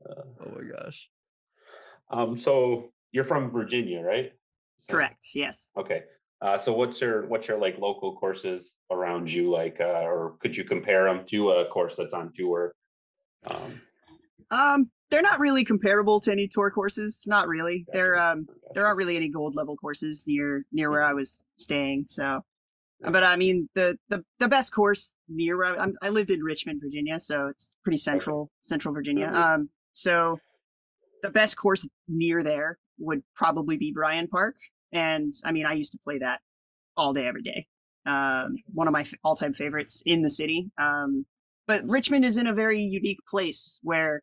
[0.10, 1.08] Uh, oh my gosh.
[2.10, 2.42] Um.
[2.44, 4.34] So you're from Virginia, right?
[4.88, 5.24] Correct.
[5.36, 5.70] Yes.
[5.78, 6.04] Okay.
[6.42, 10.58] Uh, so what's your what's your like local courses around you like, uh, or could
[10.58, 12.74] you compare them to a course that's on tour?
[13.46, 13.82] Um,
[14.50, 17.24] um, they're not really comparable to any tour courses.
[17.28, 17.86] Not really.
[17.94, 22.06] There um there aren't really any gold level courses near near where I was staying.
[22.08, 22.42] So,
[23.02, 26.82] but I mean the the the best course near where I, I lived in Richmond,
[26.84, 29.28] Virginia, so it's pretty central central Virginia.
[29.28, 29.36] Mm-hmm.
[29.36, 30.38] Um, so
[31.24, 34.56] the best course near there would probably be Bryan Park.
[34.92, 36.42] And I mean, I used to play that
[36.96, 37.66] all day, every day.
[38.06, 40.72] Um, one of my all time favorites in the city.
[40.78, 41.26] Um,
[41.68, 44.22] but Richmond is in a very unique place where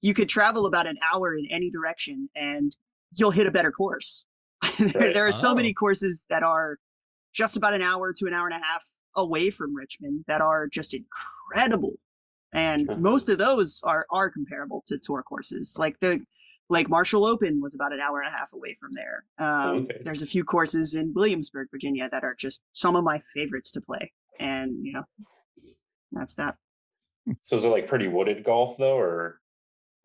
[0.00, 2.76] you could travel about an hour in any direction and
[3.12, 4.26] you'll hit a better course.
[4.78, 5.78] there, there, are so many oh.
[5.78, 6.78] courses that are
[7.34, 8.84] just about an hour to an hour and a half
[9.14, 11.94] away from Richmond that are just incredible.
[12.52, 15.76] And most of those are are comparable to tour courses.
[15.78, 16.22] Like the
[16.68, 19.24] Lake Marshall Open was about an hour and a half away from there.
[19.38, 20.00] Um, okay.
[20.04, 23.80] There's a few courses in Williamsburg, Virginia, that are just some of my favorites to
[23.80, 25.04] play, and you know,
[26.12, 26.56] that's that.
[27.46, 29.40] So is it like pretty wooded golf though, or?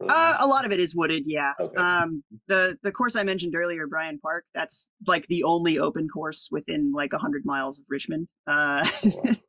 [0.07, 1.53] Uh, a lot of it is wooded, yeah.
[1.59, 1.75] Okay.
[1.75, 6.49] Um, the the course I mentioned earlier, Bryan Park, that's like the only open course
[6.51, 8.27] within like hundred miles of Richmond.
[8.47, 9.33] Uh, oh, wow.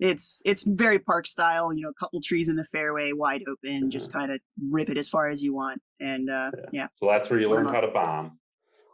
[0.00, 3.80] it's it's very park style you know a couple trees in the fairway wide open
[3.82, 3.88] mm-hmm.
[3.88, 4.40] just kind of
[4.70, 6.86] rip it as far as you want and uh yeah, yeah.
[6.96, 8.38] so that's where you learn how to bomb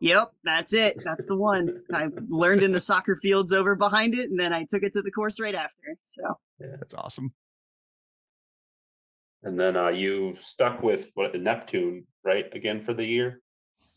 [0.01, 4.29] yep that's it that's the one i learned in the soccer fields over behind it
[4.29, 6.23] and then i took it to the course right after so
[6.61, 7.33] yeah that's awesome
[9.42, 13.40] and then uh you stuck with what the neptune right again for the year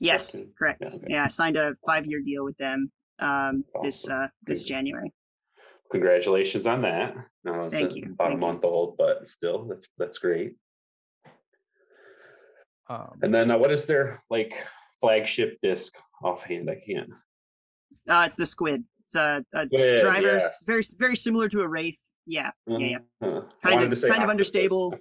[0.03, 0.81] Yes, correct.
[0.83, 1.05] Yeah, okay.
[1.07, 3.85] yeah, I signed a five year deal with them um, awesome.
[3.85, 5.13] this uh, this January.
[5.91, 7.15] Congratulations on that.
[7.45, 8.11] No, Thank you.
[8.11, 8.69] About Thank a month you.
[8.69, 10.55] old, but still, that's that's great.
[12.89, 14.51] Um, and then uh, what is their like
[14.99, 16.69] flagship disc offhand?
[16.69, 17.09] I can't.
[18.09, 18.83] Uh, it's the Squid.
[19.05, 20.47] It's a, a Squid, driver, yeah.
[20.65, 21.99] very very similar to a Wraith.
[22.25, 22.81] Yeah, mm-hmm.
[22.81, 23.27] yeah, yeah.
[23.27, 23.41] Uh-huh.
[23.63, 24.95] Kind of kind of understable.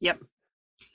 [0.00, 0.20] yep.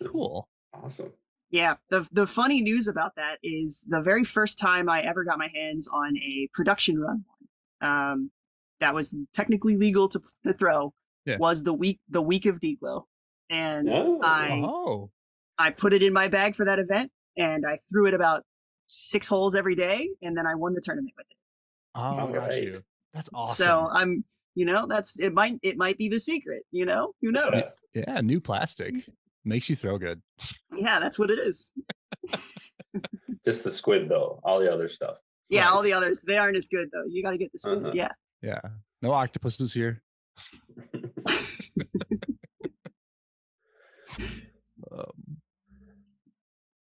[0.05, 0.47] Cool.
[0.73, 1.11] Awesome.
[1.51, 5.37] Yeah, the the funny news about that is the very first time I ever got
[5.37, 7.23] my hands on a production run
[7.79, 8.31] one, um,
[8.79, 10.93] that was technically legal to, to throw,
[11.25, 11.37] yeah.
[11.37, 13.03] was the week the week of DGLO,
[13.49, 14.19] and oh.
[14.21, 15.11] I oh.
[15.57, 18.43] I put it in my bag for that event, and I threw it about
[18.85, 21.37] six holes every day, and then I won the tournament with it.
[21.95, 22.83] Oh, got you.
[23.13, 23.65] That's awesome.
[23.65, 24.25] So I'm,
[24.55, 25.33] you know, that's it.
[25.33, 26.63] Might it might be the secret.
[26.71, 27.77] You know, who knows?
[27.93, 28.95] Yeah, new plastic
[29.43, 30.21] makes you throw good.
[30.75, 31.71] Yeah, that's what it is.
[33.45, 34.39] Just the squid, though.
[34.43, 35.17] All the other stuff.
[35.49, 35.71] Yeah, right.
[35.71, 37.03] all the others they aren't as good though.
[37.07, 37.83] You got to get the squid.
[37.83, 37.91] Uh-huh.
[37.93, 38.11] Yeah.
[38.41, 38.61] Yeah.
[39.01, 40.01] No octopuses here.
[44.91, 45.11] um,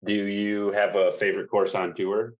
[0.06, 2.34] Do you have a favorite course on tour?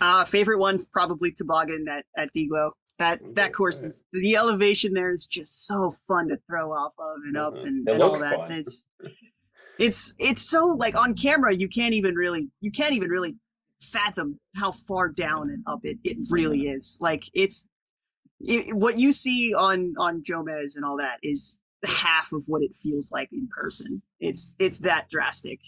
[0.00, 2.72] Uh, favorite one's probably toboggan at at DGLO.
[2.98, 7.16] That that course is the elevation there is just so fun to throw off of
[7.26, 7.66] and up mm-hmm.
[7.66, 8.38] and, and all that.
[8.38, 8.88] And it's
[9.78, 13.36] it's it's so like on camera you can't even really you can't even really
[13.80, 16.96] fathom how far down and up it, it really is.
[17.00, 17.68] Like it's
[18.40, 22.74] it, what you see on on Jomez and all that is half of what it
[22.80, 24.02] feels like in person.
[24.20, 25.58] It's it's that drastic.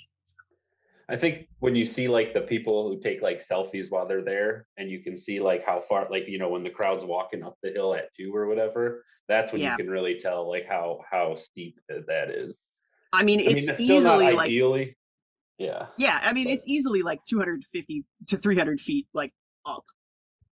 [1.08, 4.66] I think when you see like the people who take like selfies while they're there,
[4.76, 7.56] and you can see like how far, like you know, when the crowd's walking up
[7.62, 9.72] the hill at two or whatever, that's when yeah.
[9.72, 12.56] you can really tell like how how steep that is.
[13.12, 14.96] I mean, it's, I mean, it's easily like ideally,
[15.58, 16.18] yeah, yeah.
[16.22, 19.32] I mean, but, it's easily like 250 to 300 feet, like
[19.64, 19.84] up,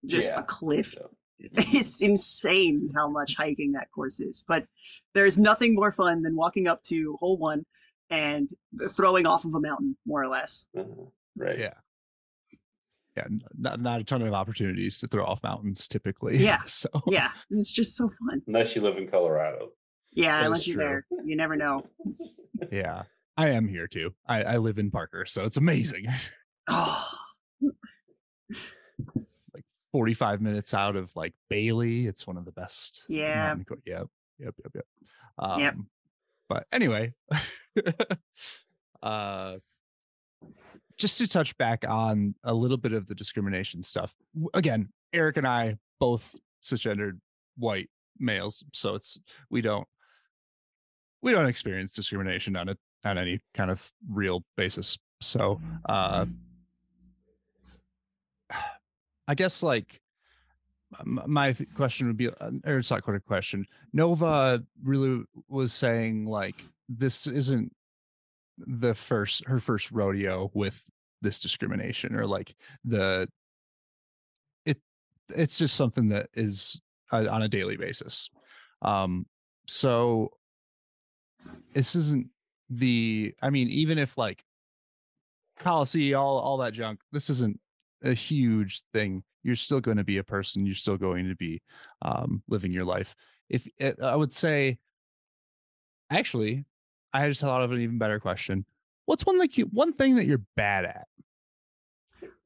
[0.05, 0.39] just yeah.
[0.39, 0.95] a cliff.
[0.97, 1.07] Yeah.
[1.57, 4.65] It's insane how much hiking that course is, but
[5.13, 7.65] there's nothing more fun than walking up to hole one
[8.09, 8.49] and
[8.91, 10.67] throwing off of a mountain, more or less.
[10.77, 11.05] Uh-huh.
[11.35, 11.59] Right.
[11.59, 11.73] Yeah.
[13.17, 16.37] Yeah, not not a ton of opportunities to throw off mountains typically.
[16.37, 16.61] Yeah.
[16.67, 18.41] So yeah, it's just so fun.
[18.47, 19.71] Unless you live in Colorado.
[20.11, 21.85] Yeah, that unless you're there, you never know.
[22.71, 23.03] yeah,
[23.37, 24.13] I am here too.
[24.27, 26.07] I, I live in Parker, so it's amazing.
[26.67, 27.07] Oh.
[29.53, 32.07] like 45 minutes out of like Bailey.
[32.07, 33.03] It's one of the best.
[33.07, 33.55] Yeah.
[33.55, 33.79] Yep.
[33.85, 34.07] Yep.
[34.39, 34.55] Yep.
[34.75, 34.85] Yep.
[35.39, 35.75] Um, yep.
[36.49, 37.13] But anyway,
[39.03, 39.55] uh,
[40.97, 44.15] just to touch back on a little bit of the discrimination stuff.
[44.53, 47.19] Again, Eric and I both cisgendered
[47.57, 49.87] white males, so it's we don't
[51.21, 54.97] we don't experience discrimination on it on any kind of real basis.
[55.21, 56.25] So uh
[59.27, 59.99] I guess like
[61.03, 63.65] my question would be, uh, or it's not quite a question.
[63.91, 66.55] Nova really was saying like
[66.89, 67.71] this isn't
[68.57, 70.81] the first her first rodeo with
[71.21, 73.27] this discrimination or like the
[74.65, 74.77] it
[75.29, 76.79] it's just something that is
[77.11, 78.29] uh, on a daily basis.
[78.81, 79.25] Um
[79.67, 80.31] so
[81.73, 82.27] this isn't
[82.69, 84.43] the i mean even if like
[85.59, 87.59] policy all all that junk this isn't
[88.05, 89.23] a huge thing.
[89.43, 90.65] You're still going to be a person.
[90.65, 91.61] You're still going to be
[92.01, 93.15] um, living your life.
[93.49, 94.79] If eh, i would say
[96.09, 96.65] actually
[97.23, 98.65] i just thought of an even better question.
[99.05, 101.07] What's one like you one thing that you're bad at?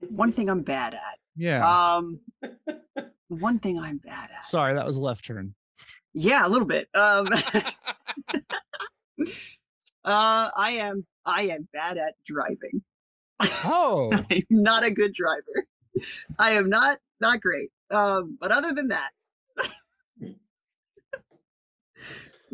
[0.10, 1.20] One thing i'm bad at.
[1.36, 1.96] Yeah.
[1.96, 2.20] Um
[3.28, 4.48] one thing i'm bad at.
[4.48, 5.56] Sorry that was a left turn.
[6.14, 6.88] Yeah a little bit.
[6.94, 7.28] Um
[10.06, 12.84] uh i am i am bad at driving.
[13.42, 14.12] Oh.
[14.32, 15.66] I'm not a good driver.
[16.38, 17.70] I am not not great.
[17.92, 19.10] Um, but other than that,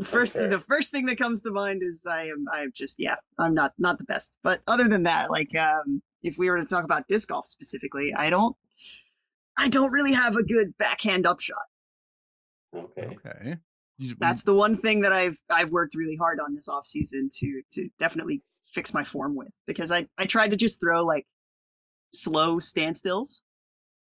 [0.04, 0.48] first okay.
[0.48, 3.74] the first thing that comes to mind is I am I'm just yeah I'm not
[3.78, 4.32] not the best.
[4.44, 8.14] But other than that, like um, if we were to talk about disc golf specifically,
[8.16, 8.56] I don't
[9.58, 11.58] I don't really have a good backhand upshot.
[12.76, 13.18] Okay.
[13.26, 13.56] Okay.
[14.20, 17.62] That's the one thing that I've I've worked really hard on this off season to
[17.72, 21.26] to definitely fix my form with because I I tried to just throw like
[22.12, 23.42] slow standstills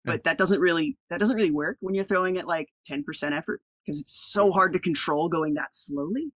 [0.05, 3.61] but that doesn't really that doesn't really work when you're throwing at like 10% effort
[3.86, 6.31] because it's so hard to control going that slowly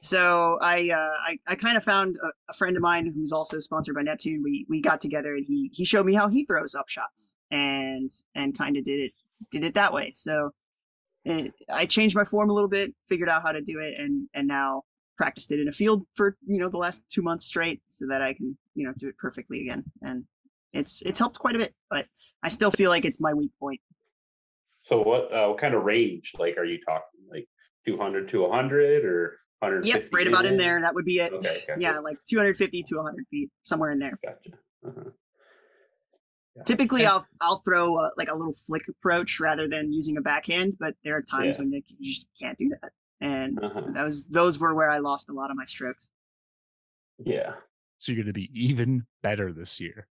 [0.00, 3.58] so i uh, i, I kind of found a, a, friend of mine who's also
[3.58, 6.74] sponsored by neptune we we got together and he he showed me how he throws
[6.74, 9.12] up shots and and kind of did it
[9.50, 10.50] did it that way so
[11.24, 14.26] it, i changed my form a little bit figured out how to do it and
[14.34, 14.82] and now
[15.20, 18.22] practiced it in a field for you know the last two months straight, so that
[18.22, 19.84] I can you know do it perfectly again.
[20.00, 20.24] And
[20.72, 22.06] it's it's helped quite a bit, but
[22.42, 23.80] I still feel like it's my weak point.
[24.90, 27.46] So what uh, what kind of range like are you talking like
[27.86, 30.04] 200 to 100 or 150?
[30.04, 30.80] Yep, right about in there.
[30.80, 31.32] That would be it.
[31.32, 31.80] Okay, gotcha.
[31.80, 34.18] Yeah, like 250 to 100 feet, somewhere in there.
[34.22, 34.50] Gotcha.
[34.86, 35.10] Uh-huh.
[36.56, 36.62] Yeah.
[36.64, 40.76] Typically, I'll I'll throw a, like a little flick approach rather than using a backhand,
[40.80, 41.64] but there are times Yeah.
[41.64, 43.82] when you just can't do that, and Uh-huh.
[43.94, 46.10] those those were where I lost a lot of my strokes.
[47.24, 47.54] Yeah.
[47.98, 50.08] So you're going to be even better this year.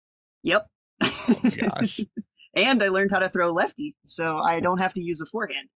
[0.44, 0.68] Yep.
[1.02, 2.02] Oh my gosh.
[2.56, 5.70] and I learned how to throw lefty, so I don't have to use a forehand.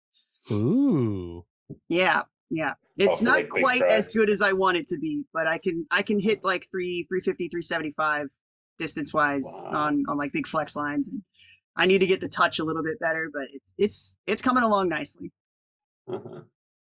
[0.51, 1.45] Ooh.
[1.89, 2.75] Yeah, yeah.
[2.97, 5.47] It's for, not like, big quite as good as I want it to be, but
[5.47, 8.29] I can I can hit like three 350, 375
[8.79, 9.73] distance wise Wow.
[9.73, 11.09] on on like big flex lines.
[11.09, 11.23] And
[11.77, 14.63] I need to get the touch a little bit better, but it's it's it's coming
[14.63, 15.33] along nicely.
[16.11, 16.41] Uh-huh.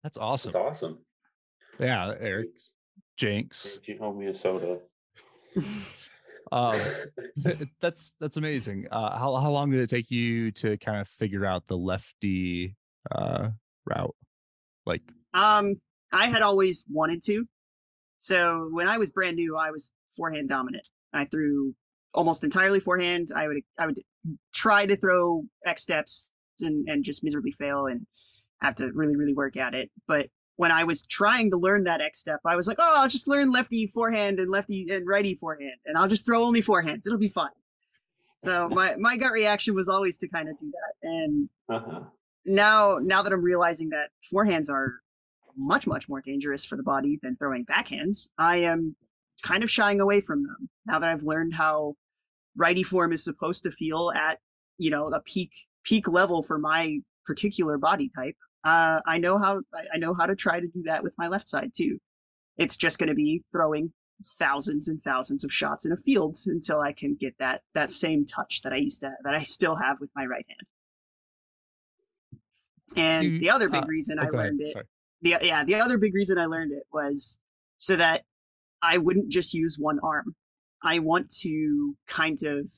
[0.04, 0.52] That's awesome.
[0.52, 0.92] That's awesome.
[0.94, 1.06] awesome.
[1.80, 2.50] Yeah, Eric
[3.18, 3.76] Jenks.
[3.76, 4.80] Thank you, home Minnesota.
[6.52, 6.82] Um,
[7.82, 8.88] that's that's amazing.
[8.92, 12.76] Uh, how how long did it take you to kind of figure out the lefty
[13.10, 13.50] uh,
[13.86, 14.16] route?
[14.86, 15.02] Like,
[15.34, 15.76] Um,
[16.12, 17.46] I had always wanted to.
[18.18, 20.88] So when I was brand new, I was forehand dominant.
[21.14, 21.74] I threw
[22.14, 23.30] almost entirely forehand.
[23.36, 24.00] I would I would
[24.54, 26.32] try to throw X steps
[26.62, 28.06] and and just miserably fail and
[28.62, 29.90] have to really really work at it.
[30.08, 30.28] But
[30.58, 33.28] when I was trying to learn that X step, I was like, oh, I'll just
[33.28, 37.02] learn lefty forehand and lefty and righty forehand, and I'll just throw only forehands.
[37.06, 37.50] It'll be fun.
[38.40, 42.02] So my my gut reaction was always to kind of do that, and uh-huh.
[42.46, 45.00] now now that I'm realizing that forehands are
[45.58, 48.96] much much more dangerous for the body than throwing backhands, I am
[49.44, 50.70] kind of shying away from them.
[50.86, 51.96] Now that I've learned how
[52.58, 54.40] righty form is supposed to feel at
[54.78, 55.52] you know a peak
[55.84, 59.62] peak level for my particular body type, uh, I know how
[59.94, 62.00] I, know how to try to do that with my left side too.
[62.58, 63.92] It's just going to be throwing
[64.38, 68.26] thousands and thousands of shots in a field until I can get that that same
[68.26, 70.68] touch that I used to that I still have with my right hand.
[72.96, 74.88] And You- the other big uh, reason oh, I go ahead, learned it
[75.22, 77.38] the yeah the other big reason i learned it was
[77.78, 78.22] so that
[78.82, 80.36] i wouldn't just use one arm
[80.84, 82.70] i want to kind of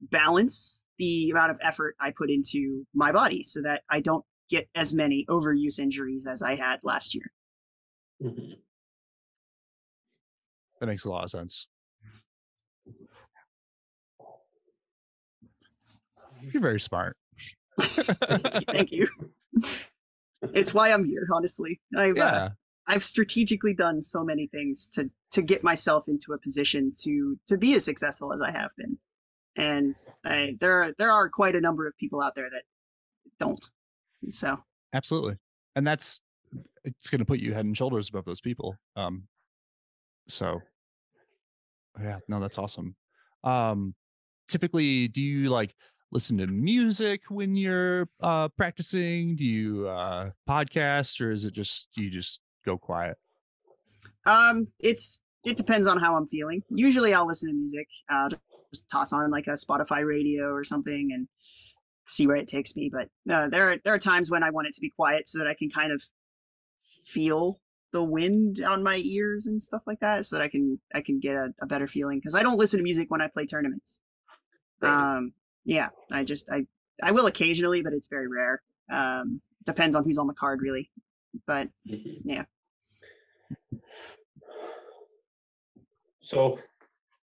[0.00, 4.24] balance the amount of effort i put into my body so that i don't
[4.56, 7.28] get as many overuse injuries as i had last year
[8.22, 8.56] Mhm.
[10.80, 11.66] That makes a lot of sense.
[16.52, 17.16] You're very smart.
[17.80, 19.08] thank you
[20.60, 22.50] it's why i'm here honestly i've uh,
[22.86, 27.56] I've strategically done so many things to to get myself into a position to to
[27.56, 28.98] be as successful as I have been,
[29.56, 32.64] and I, there are there are quite a number of people out there that
[33.40, 33.64] don't.
[34.30, 34.58] So
[34.92, 35.36] Absolutely.
[35.76, 36.20] And that's
[36.84, 38.76] it's going to put you head and shoulders above those people.
[38.96, 39.24] Um
[40.28, 40.60] so
[42.00, 42.96] yeah, no that's awesome.
[43.42, 43.94] Um
[44.48, 45.74] typically do you like
[46.12, 49.36] listen to music when you're uh practicing?
[49.36, 53.16] Do you uh podcast or is it just you just go quiet?
[54.26, 56.62] um, it's it depends on how I'm feeling.
[56.70, 57.86] Usually I'll listen to music.
[58.08, 58.30] Uh,
[58.72, 61.28] just toss on like a Spotify radio or something and
[62.06, 62.90] see where it takes me.
[62.92, 65.38] But uh, there are there are times when I want it to be quiet so
[65.38, 66.02] that I can kind of
[67.04, 67.60] feel
[67.92, 71.20] the wind on my ears and stuff like that, so that I can I can
[71.20, 72.18] get a, a better feeling.
[72.18, 74.00] Because I don't listen to music when I play tournaments.
[74.80, 75.16] Right.
[75.16, 75.32] Um,
[75.64, 76.66] yeah, I just I
[77.02, 78.62] I will occasionally, but it's very rare.
[78.90, 80.90] Um, depends on who's on the card, really.
[81.46, 82.20] But Mhm.
[82.24, 82.44] Yeah.
[86.22, 86.58] So,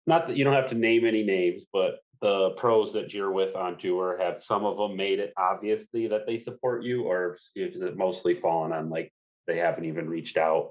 [0.06, 3.54] not that you don't have to name any names, but the pros that you're with
[3.56, 7.76] on tour have some of them made it obviously that they support you, or is
[7.80, 9.12] it mostly fallen on like
[9.46, 10.70] they haven't even reached out?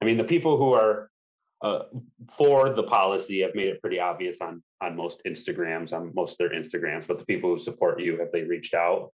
[0.00, 1.10] I mean, the people who are
[1.62, 1.84] uh,
[2.36, 6.38] for the policy have made it pretty obvious on on most Instagrams, on most of
[6.38, 7.06] their Instagrams.
[7.08, 9.12] But the people who support you, have they reached out?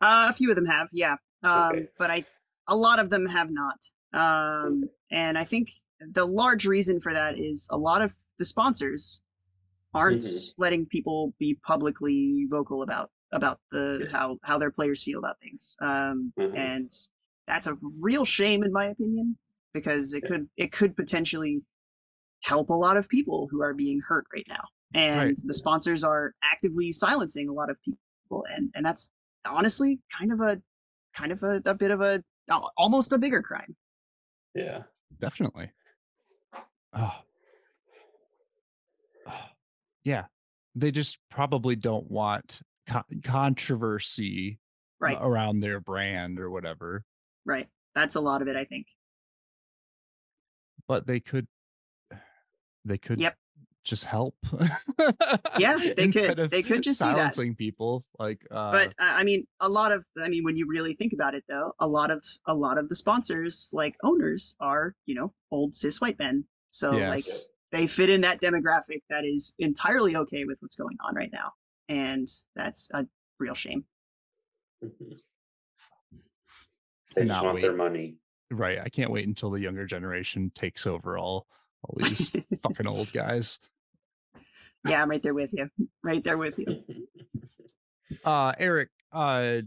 [0.00, 1.16] Uh, a few of them have, yeah.
[1.42, 1.88] Um, Okay.
[1.98, 2.24] but I,
[2.68, 3.78] a lot of them have not.
[4.12, 5.70] Um, and I think
[6.00, 9.22] the large reason for that is a lot of the sponsors
[9.94, 10.54] aren't Mhm.
[10.58, 14.10] letting people be publicly vocal about about the Yeah.
[14.10, 15.76] how how their players feel about things.
[15.80, 16.56] Um, Mhm.
[16.56, 16.90] and
[17.46, 19.36] that's a real shame in my opinion
[19.74, 20.28] because it Yeah.
[20.28, 21.62] could it could potentially
[22.42, 24.64] help a lot of people who are being hurt right now.
[24.94, 25.40] And Right.
[25.44, 29.10] the sponsors are actively silencing a lot of people and and that's
[29.44, 30.62] honestly kind of a
[31.14, 32.22] kind of a, a bit of a
[32.76, 33.76] almost a bigger crime
[34.54, 34.84] Yeah.
[35.20, 35.70] Definitely.
[36.94, 37.22] Oh.
[40.08, 40.24] Yeah.
[40.74, 44.58] They just probably don't want co- controversy
[45.00, 47.04] right around their brand or whatever.
[47.44, 48.86] right that's a lot of it i think
[50.86, 51.46] but they could
[52.84, 53.36] they could yep
[53.84, 54.34] just help
[55.58, 59.92] yeah they could they could just silencing people like uh but i mean a lot
[59.92, 62.76] of i mean when you really think about it though a lot of a lot
[62.76, 67.08] of the sponsors like owners are you know old cis white men so yes.
[67.08, 67.34] like
[67.72, 71.52] they fit in that demographic that is entirely okay with what's going on right now.
[71.88, 73.06] And that's a
[73.38, 73.84] real shame.
[74.84, 75.10] Mm-hmm.
[77.16, 77.62] they just want wait.
[77.62, 78.16] their money.
[78.50, 78.78] Right.
[78.82, 81.46] I can't wait until the younger generation takes over all
[81.84, 83.58] all these fucking old guys.
[84.86, 85.68] Yeah i'm right there with you.
[86.02, 86.82] Right there with you.
[88.24, 89.58] Uh eric uh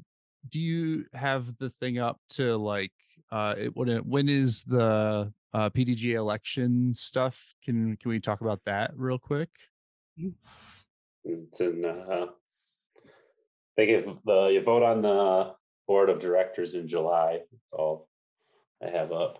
[0.49, 2.91] do you have the thing up to like
[3.31, 8.41] uh it, when it, when is the uh PDGA election stuff can can we talk
[8.41, 9.49] about that real quick
[11.23, 12.27] it's in uh
[13.77, 15.53] they get the you vote on the
[15.87, 18.07] board of directors in july that's all
[18.85, 19.39] i have up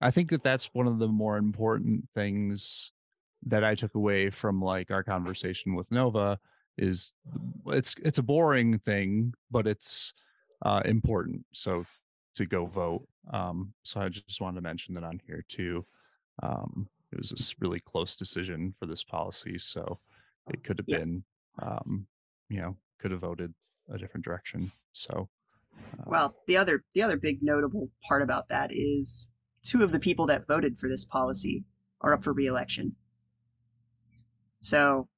[0.00, 2.92] i think that that's one of the more important things
[3.46, 6.38] that I took away from like our conversation with Nova
[6.78, 7.14] is
[7.66, 10.14] it's it's a boring thing, but it's
[10.64, 11.44] uh, important.
[11.52, 11.84] So
[12.36, 13.06] to go vote.
[13.30, 15.84] Um, so I just wanted to mention that on here too.
[16.42, 19.98] Um, it was a really close decision for this policy, so
[20.50, 20.98] it could have yeah.
[20.98, 21.24] been,
[21.60, 22.06] um,
[22.48, 23.52] you know, could have voted
[23.92, 24.72] a different direction.
[24.92, 25.28] So,
[25.98, 29.30] uh, well, the other the other big notable part about that is
[29.62, 31.64] two of the people that voted for this policy
[32.00, 32.96] are up for reelection.
[34.60, 35.08] So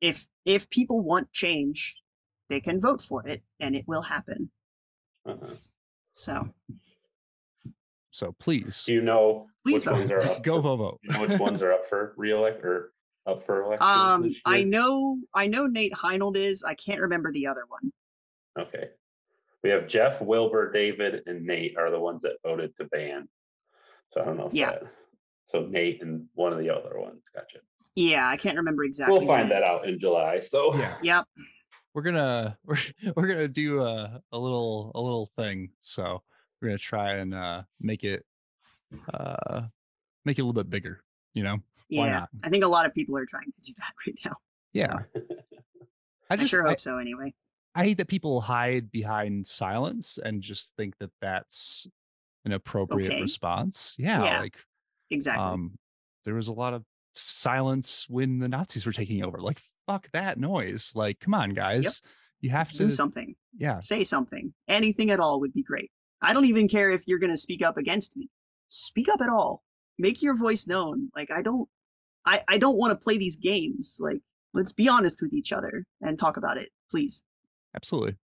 [0.00, 2.02] if if people want change,
[2.48, 4.50] they can vote for it and it will happen.
[5.26, 5.54] Uh-huh.
[6.12, 6.48] So
[8.14, 8.84] so please.
[8.86, 9.92] Do you know please which vote.
[9.94, 10.42] ones are up?
[10.44, 11.00] Go vote vote.
[11.02, 12.92] You know which ones are up for reelect or
[13.26, 13.84] up for election?
[13.84, 16.62] Um I know I know Nate Heinold is.
[16.62, 17.92] I can't remember the other one.
[18.56, 18.90] Okay.
[19.64, 23.28] We have Jeff, Wilbur, David, and Nate are the ones that voted to ban.
[24.12, 24.70] So I don't know If yeah.
[24.70, 24.82] That,
[25.50, 27.20] so Nate and one of the other ones.
[27.34, 27.58] Gotcha.
[27.96, 29.18] Yeah, I can't remember exactly.
[29.18, 30.40] We'll find that out in July.
[30.48, 30.94] So yeah.
[31.02, 31.24] Yep.
[31.94, 32.78] We're gonna we're
[33.16, 35.70] we're gonna do a, a little a little thing.
[35.80, 36.22] So
[36.64, 38.24] we're gonna try and uh make it
[39.12, 39.62] uh
[40.24, 41.02] make it a little bit bigger,
[41.34, 41.58] you know?
[41.90, 42.24] Yeah.
[42.42, 44.30] I think a lot of people are trying to do that right now.
[44.30, 44.36] So.
[44.72, 44.98] Yeah.
[46.30, 47.34] I just I sure hope so anyway.
[47.74, 51.86] I hate that people hide behind silence and just think that that's
[52.46, 53.20] an appropriate okay.
[53.20, 53.96] response.
[53.98, 54.56] Yeah, yeah, like
[55.10, 55.44] exactly.
[55.44, 55.78] Um,
[56.24, 56.84] there was a lot of
[57.14, 59.40] silence when the Nazis were taking over.
[59.40, 60.92] Like, fuck that noise.
[60.94, 61.84] Like, come on, guys.
[61.84, 61.92] Yep.
[62.40, 63.34] You have to do something.
[63.58, 63.80] Yeah.
[63.80, 64.54] Say something.
[64.68, 65.90] Anything at all would be great.
[66.24, 68.28] I don't even care if you're going to speak up against me.
[68.68, 69.62] Speak up at all.
[69.98, 71.10] Make your voice known.
[71.14, 71.68] Like, I don't,
[72.26, 73.98] I, I don't want to play these games.
[74.00, 74.20] Like,
[74.52, 77.22] let's be honest with each other and talk about it, please.
[77.76, 78.16] Absolutely.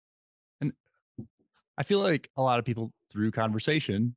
[0.61, 0.73] And
[1.77, 4.15] I feel like a lot of people through conversation,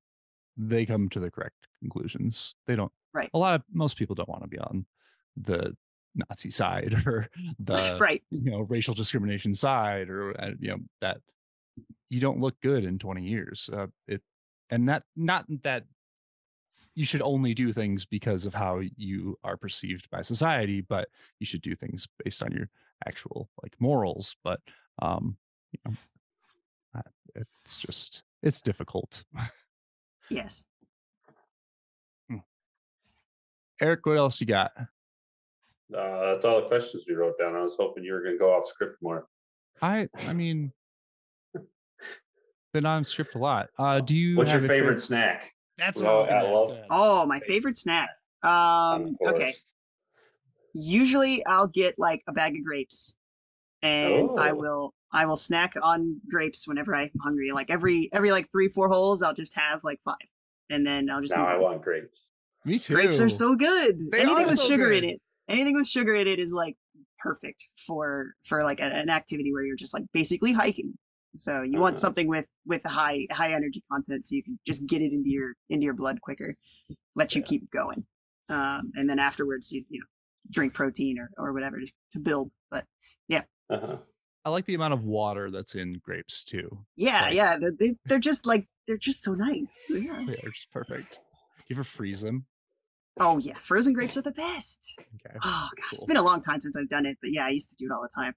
[0.55, 2.55] they come to the correct conclusions.
[2.67, 3.29] They don't Right.
[3.33, 4.85] A lot of most people don't want to be on
[5.35, 5.75] the
[6.15, 7.29] Nazi side or
[7.59, 8.21] the right.
[8.29, 11.17] you know racial discrimination side or uh, you know that
[12.09, 13.69] you don't look good in 20 years.
[13.71, 14.21] Uh, it
[14.69, 15.83] and that not that
[16.95, 21.07] you should only do things because of how you are perceived by society, but
[21.39, 22.69] you should do things based on your
[23.05, 24.35] actual like morals.
[24.43, 24.59] But
[25.01, 25.37] um,
[25.71, 27.01] you know,
[27.35, 29.23] it's just it's difficult.
[30.29, 30.65] Yes.
[33.81, 34.71] Eric, what else you got?
[34.77, 37.55] Uh, that's all the questions we wrote down.
[37.55, 39.25] I was hoping you were going to go off script more.
[39.81, 40.71] I, I mean,
[42.73, 43.67] been on stripped a lot.
[43.77, 44.37] Uh, do you?
[44.37, 45.51] What's your favorite, favorite, snack?
[45.77, 46.87] That's what well, I was going to ask.
[46.89, 48.09] Oh, my favorite snack.
[48.43, 49.55] Um, okay.
[50.73, 53.15] Usually, I'll get like a bag of grapes,
[53.81, 54.37] and oh.
[54.37, 57.51] I will I will snack on grapes whenever I'm hungry.
[57.51, 60.15] Like every every like three four holes, I'll just have like five,
[60.69, 61.35] and then I'll just.
[61.35, 62.21] Now I want grapes.
[62.63, 62.93] Me too.
[62.93, 63.97] Grapes are so good.
[64.11, 65.03] They Anything with so sugar good.
[65.03, 65.21] in it.
[65.49, 66.77] Anything with sugar in it is like
[67.19, 70.93] perfect for for like a, an activity where you're just like basically hiking.
[71.37, 71.81] So you uh-huh.
[71.81, 75.29] want something with with high high energy content, so you can just get it into
[75.29, 76.55] your into your blood quicker,
[77.15, 77.47] let you yeah.
[77.47, 78.05] keep going,
[78.49, 80.05] um, and then afterwards you you know
[80.49, 82.51] drink protein or or whatever to, to build.
[82.69, 82.85] But
[83.27, 83.43] yeah.
[83.69, 83.97] Uh-huh.
[84.43, 86.85] I like the amount of water that's in grapes too.
[86.95, 89.85] Yeah, like, yeah, they, they're just like they're just so nice.
[89.89, 91.19] Yeah, they're just perfect.
[91.67, 92.45] You ever freeze them?
[93.19, 94.95] Oh yeah, frozen grapes are the best.
[94.99, 95.37] Okay.
[95.43, 95.89] Oh god, cool.
[95.93, 97.85] it's been a long time since I've done it, but yeah, I used to do
[97.85, 98.33] it all the time.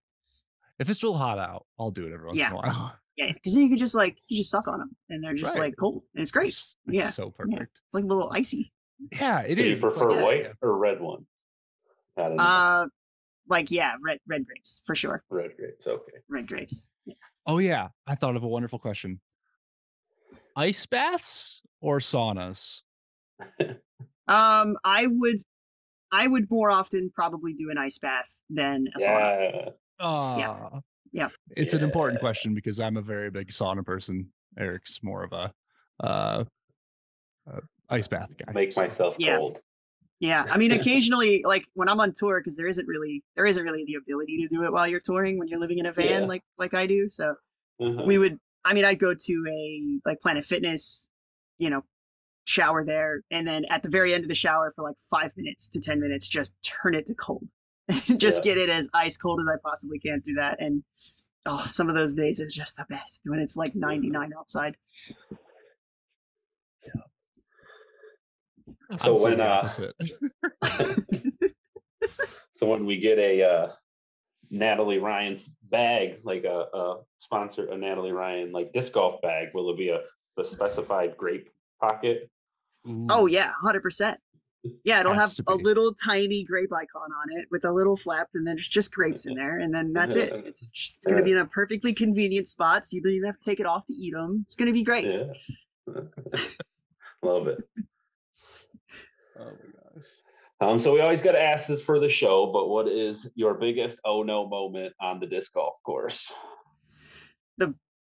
[0.79, 2.49] If it's real hot out, I'll do it every once yeah.
[2.49, 2.97] in a while.
[3.17, 5.55] Yeah, because then you can just like you just suck on them, and they're just
[5.55, 5.67] right.
[5.67, 6.49] like cold, and it's great.
[6.49, 7.57] It's, it's yeah, so perfect.
[7.57, 7.63] Yeah.
[7.63, 8.73] It's like a little icy.
[9.13, 9.81] Yeah, it do is.
[9.81, 10.53] You prefer like, white yeah.
[10.61, 11.25] or red one?
[12.17, 12.87] Uh,
[13.49, 15.23] like yeah, red red grapes for sure.
[15.31, 16.19] Red grapes, okay.
[16.29, 16.91] Red grapes.
[17.07, 17.15] Yeah.
[17.47, 19.21] Oh yeah, I thought of a wonderful question.
[20.57, 22.83] Ice baths or saunas?
[24.27, 25.43] Um, I would,
[26.11, 29.73] I would more often probably do an ice bath than a sauna.
[30.01, 30.69] Uh, yeah.
[31.13, 31.29] Yeah.
[31.57, 31.79] It's yeah.
[31.79, 34.29] an important question because I'm a very big sauna person.
[34.59, 35.53] Eric's more of a
[36.03, 36.45] uh,
[37.51, 38.53] uh ice bath guy.
[38.53, 38.83] Make so.
[38.83, 39.37] myself Yeah.
[39.37, 39.61] cold.
[40.21, 43.63] Yeah, I mean, occasionally, like when I'm on tour, because there isn't really there isn't
[43.63, 46.23] really the ability to do it while you're touring when you're living in a van
[46.23, 46.29] Yeah.
[46.29, 47.09] like like I do.
[47.09, 47.35] So
[47.81, 48.05] Uh-huh.
[48.07, 51.11] we would, I mean, I'd go to a like Planet Fitness,
[51.59, 51.83] you know,
[52.47, 55.69] shower there, and then at the very end of the shower for like five minutes
[55.71, 57.49] to ten minutes, just turn it to cold,
[58.17, 58.55] just Yeah.
[58.55, 60.61] get it as ice cold as I possibly can through that.
[60.61, 60.83] And
[61.47, 64.77] oh, some of those days are just the best when it's like 99 outside.
[68.91, 69.67] I'm So so when, uh,
[72.57, 73.73] so when we get a uh,
[74.51, 79.71] Natalie Ryan's bag, like a, a sponsor, a Natalie Ryan like disc golf bag, will
[79.71, 80.01] it be a
[80.37, 82.31] the specified grape pocket?
[83.09, 84.19] Oh yeah, hundred percent.
[84.83, 88.47] Yeah, it'll have a little tiny grape icon on it with a little flap, and
[88.47, 90.33] then there's just grapes in there, and then that's it.
[90.47, 93.27] It's, just- it's going to be in a perfectly convenient spot, so you don't even
[93.27, 94.41] have to take it off to eat them.
[94.43, 95.05] It's going to be great.
[95.07, 95.95] Yeah.
[97.23, 97.59] Love it.
[99.37, 100.05] Oh my gosh.
[100.61, 103.55] Um, so we always got to ask this for the show, but what is your
[103.55, 106.25] biggest oh no moment on the disc golf course?
[107.59, 107.75] The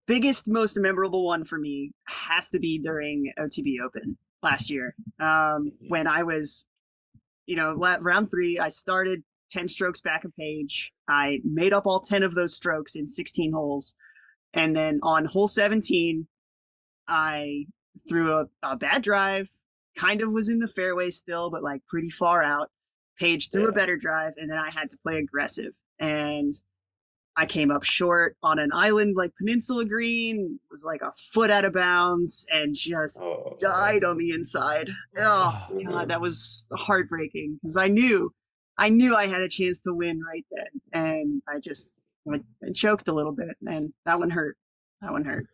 [0.07, 5.73] biggest, most memorable one for me has to be during OTB Open last year, um,
[5.89, 6.67] when I was,
[7.47, 8.59] you know, la- round three.
[8.59, 10.93] I started ten strokes back a Paige.
[11.09, 13.95] I made up all ten of those strokes in sixteen holes,
[14.55, 16.27] and then on hole seventeen,
[17.09, 17.67] I
[18.09, 19.49] threw a, a bad drive,
[19.97, 22.69] kind of was in the fairway still, but like pretty far out.
[23.19, 23.71] Paige threw Yeah.
[23.71, 25.73] a better drive, and then I had to play aggressive.
[25.99, 26.53] And
[27.39, 31.65] I came up short on an island like Peninsula Green, was like a foot out
[31.67, 34.89] of bounds, and just Oh, died on the inside.
[35.17, 38.33] Oh god, that was heartbreaking because I knew,
[38.79, 41.91] I knew I had a chance to win right then, and I just
[42.33, 44.57] I, I choked a little bit, and that one hurt.
[45.03, 45.47] That one hurt.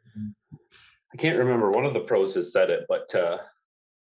[1.12, 1.70] I can't remember.
[1.70, 3.38] One of the pros has said it, but uh,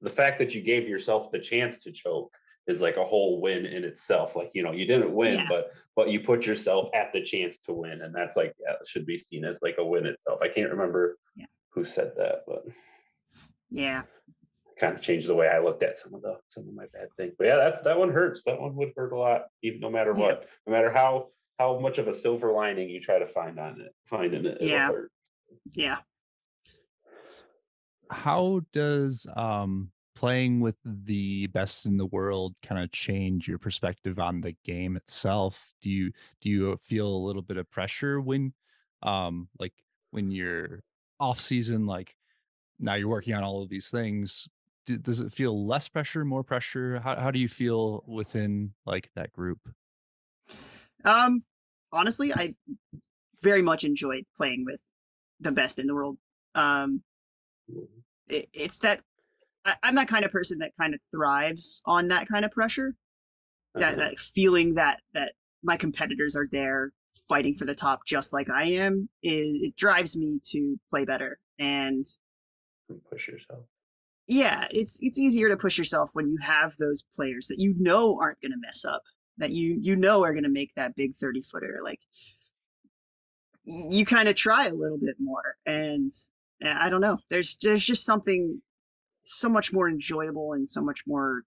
[0.00, 2.32] the fact that you gave yourself the chance to choke
[2.68, 4.36] is like a whole win in itself.
[4.36, 5.46] Like you know, you didn't win, Yeah.
[5.48, 9.06] but but you put yourself at the chance to win, and that's like yeah, should
[9.06, 10.40] be seen as like a win itself.
[10.42, 11.46] I can't remember Yeah.
[11.70, 12.64] who said that, but
[13.70, 14.02] Yeah,
[14.78, 17.08] kind of changed the way I looked at some of the some of my bad
[17.16, 17.34] things.
[17.38, 18.42] But yeah, that that one hurts.
[18.44, 20.20] That one would hurt a lot, even no matter Yeah.
[20.20, 23.80] what, no matter how how much of a silver lining you try to find on
[23.80, 24.88] it, find in it, it'll Yeah.
[24.88, 25.12] hurt.
[25.72, 25.98] yeah.
[28.10, 34.18] How does um playing with the best in the world kind of change your perspective
[34.18, 35.72] on the game itself?
[35.82, 38.52] Do you do you feel a little bit of pressure when
[39.02, 39.74] um like
[40.10, 40.80] when you're
[41.20, 42.16] off season like
[42.80, 44.48] now you're working on all of these things
[44.86, 49.10] do, does it feel less pressure more pressure how, how do you feel within like
[49.14, 49.58] that group
[51.04, 51.42] Um,
[51.92, 52.54] honestly, I
[53.42, 54.82] very much enjoyed playing with
[55.40, 56.18] the best in the world.
[56.54, 57.02] Um,
[58.28, 59.00] it, it's that
[59.68, 62.94] I, I'm that kind of person that kind of thrives on that kind of pressure.
[63.74, 63.96] That Uh-huh.
[63.96, 66.92] that feeling that that my competitors are there
[67.28, 69.08] fighting for the top just like I am.
[69.22, 71.38] It, it drives me to play better.
[71.58, 72.04] And
[73.10, 73.64] push yourself.
[74.26, 78.18] yeah, it's it's easier to push yourself when you have those players that you know
[78.20, 79.02] aren't going to mess up,
[79.36, 81.80] that you you know are going to make that big 30 footer.
[81.84, 82.00] Like
[83.64, 86.10] you kind of try a little bit more and
[86.64, 87.18] uh, I don't know.
[87.28, 88.62] There's there's just something
[89.30, 91.42] so much more enjoyable and so much more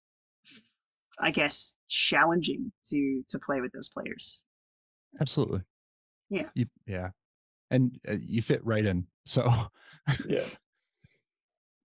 [1.20, 4.44] I guess challenging to to play with those players.
[5.20, 5.60] absolutely
[6.30, 6.48] Yeah.
[6.54, 7.10] you, yeah
[7.70, 9.42] and uh, you fit right in so
[10.28, 10.44] Yeah.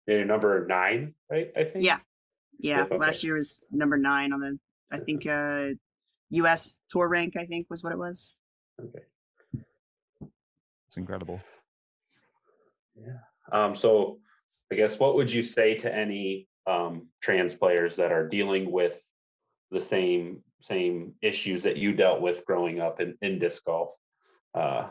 [0.08, 1.52] Yeah, you're number nine, right?
[1.58, 1.84] I think.
[1.84, 2.00] Yeah.
[2.60, 2.98] Yeah, Okay.
[2.98, 4.58] last year was number 9 on the
[4.90, 5.70] I think uh
[6.30, 8.34] US tour rank I think was what it was.
[8.82, 9.04] Okay.
[10.88, 11.42] it's incredible
[12.96, 13.20] Yeah.
[13.52, 14.20] Um, so
[14.72, 18.94] I guess what would you say to any um, trans players that are dealing with
[19.72, 23.90] the same same issues that you dealt with growing up in, in disc golf
[24.54, 24.88] uh,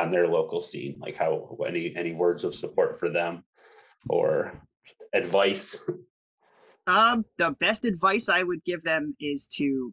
[0.00, 0.96] on their local scene?
[0.98, 3.44] Like how any any words of support for them
[4.08, 4.52] or
[5.12, 5.76] advice?
[6.86, 9.92] Um, the best advice I would give them is to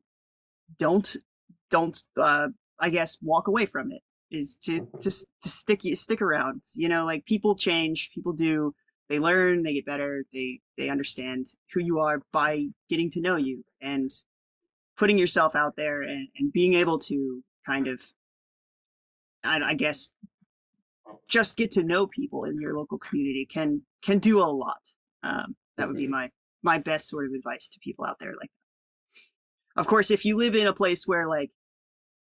[0.79, 1.15] don't
[1.69, 2.47] don't uh
[2.79, 4.01] I guess walk away from it.
[4.31, 6.63] Is to to to stick stick around.
[6.73, 8.73] You know, like people change, people do.
[9.07, 13.35] They learn, they get better, they they understand who you are by getting to know
[13.35, 14.09] you and
[14.97, 18.01] putting yourself out there and, and being able to kind of
[19.43, 20.11] I, I guess
[21.27, 24.81] just get to know people in your local community can can do a lot.
[25.23, 26.31] Um, that would be my
[26.63, 28.49] my best sort of advice to people out there like
[29.75, 31.51] of course if you live in a place where like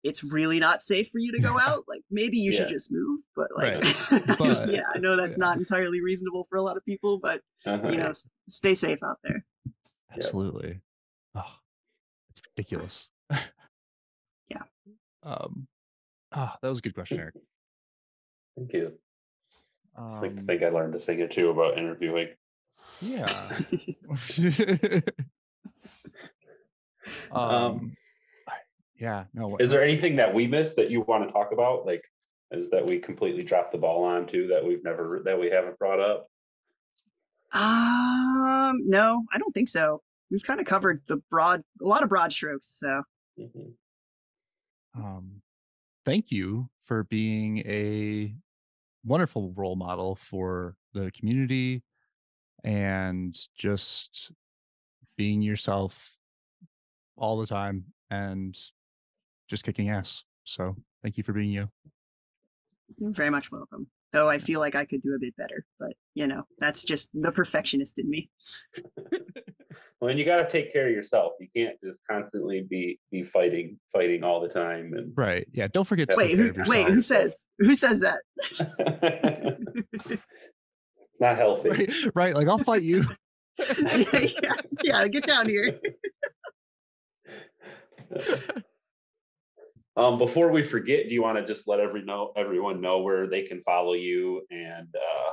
[0.04, 2.60] it's really not safe for you to go out like maybe you yeah.
[2.60, 4.28] should just move but like right.
[4.38, 5.46] but, yeah i know that's yeah.
[5.46, 7.90] not entirely reasonable for a lot of people but uh-huh.
[7.90, 8.14] you know
[8.48, 9.44] stay safe out there
[10.16, 10.80] absolutely
[11.36, 11.54] oh
[12.30, 13.10] it's ridiculous
[14.50, 14.64] yeah
[15.24, 15.68] um
[16.34, 17.36] ah oh, that was a good question eric
[18.56, 18.94] thank you
[19.98, 22.30] um, I think I learned to sing it too about interviewing.
[23.02, 23.26] Yeah.
[27.32, 27.98] um, um,
[29.00, 29.26] yeah.
[29.34, 29.58] No.
[29.58, 31.86] Is there anything that we missed that you want to talk about?
[31.86, 32.04] Like,
[32.52, 35.78] is that we completely dropped the ball on too that we've never that we haven't
[35.78, 36.28] brought up?
[37.54, 40.02] Um, no, I don't think so.
[40.30, 42.68] We've kind of covered the broad, a lot of broad strokes.
[42.68, 43.04] So.
[43.40, 45.02] Mm-hmm.
[45.02, 45.42] Um,
[46.06, 48.34] thank you for being a
[49.06, 51.84] wonderful role model for the community
[52.64, 54.32] and just
[55.18, 56.18] being yourself
[57.16, 58.58] all the time and
[59.48, 60.24] just kicking ass.
[60.44, 61.70] So thank you for being you.
[62.98, 63.88] You're very much welcome.
[64.14, 67.10] Though I feel like I could do a bit better, but you know, that's just
[67.14, 68.30] the perfectionist in me.
[70.00, 71.34] well, and you got to take care of yourself.
[71.42, 74.94] You can't just constantly be be fighting, fighting all the time.
[74.96, 75.68] And right, yeah.
[75.68, 76.08] Don't forget.
[76.16, 76.88] wait, who, wait.
[76.88, 77.48] Who says?
[77.60, 78.20] Who says that?
[81.20, 81.70] Not healthy.
[81.70, 82.36] Right, right.
[82.36, 83.06] Like I'll fight you.
[83.78, 85.08] yeah, yeah, yeah.
[85.10, 85.80] Get down here.
[89.98, 93.28] Um, before we forget, do you want to just let every know everyone know where
[93.28, 94.44] they can follow you?
[94.52, 95.30] And uh,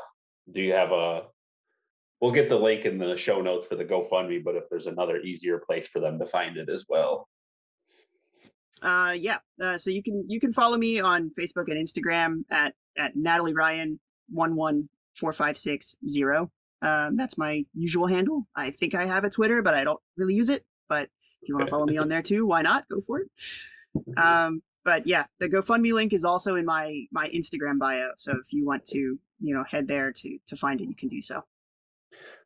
[0.54, 1.24] do you have a?
[2.20, 5.18] We'll get the link in the show notes for the GoFundMe, but if there's another
[5.18, 7.28] easier place for them to find it as well.
[8.80, 9.38] Uh, yeah.
[9.62, 13.52] Uh, so you can you can follow me on Facebook and Instagram at at Natalie
[13.52, 14.00] Ryan
[14.30, 16.50] one one four five six zero.
[16.80, 18.46] Um, that's my usual handle.
[18.56, 20.64] I think I have a Twitter, but I don't really use it.
[20.88, 21.10] But
[21.42, 22.88] if you want to follow me on there too, why not?
[22.88, 23.30] Go for it.
[24.16, 28.10] Um, but yeah, the GoFundMe link is also in my my Instagram bio.
[28.16, 31.08] So if you want to, you know, head there to to find it, you can
[31.08, 31.42] do so.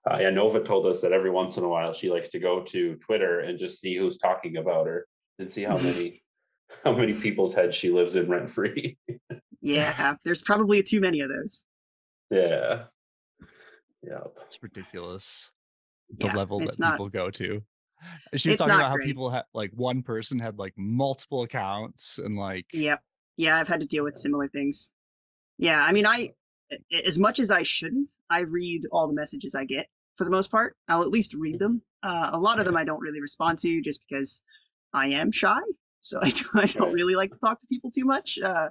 [0.09, 2.63] Uh, yeah, Nova told us that every once in a while she likes to go
[2.63, 5.07] to Twitter and just see who's talking about her
[5.39, 6.21] and see how many
[6.85, 8.97] how many people's heads she lives in rent free.
[9.61, 11.65] yeah, there's probably too many of those.
[12.31, 12.85] Yeah.
[14.03, 14.21] Yeah.
[14.47, 15.53] It's ridiculous.
[16.19, 17.63] The yeah, level that not, people go to.
[18.35, 19.05] She was it's talking about great.
[19.05, 23.01] how people had like one person had like multiple accounts and like Yep.
[23.37, 24.91] Yeah, I've had to deal with similar things.
[25.59, 26.31] Yeah, I mean I
[27.05, 29.87] as much as I shouldn't, I read all the messages I get
[30.17, 30.77] for the most part.
[30.89, 31.83] I'll at least read them.
[32.03, 34.43] Uh, a lot of them I don't really respond to just because
[34.93, 35.59] I am shy.
[36.01, 38.39] So I, do, I don't really like to talk to people too much.
[38.39, 38.69] Uh,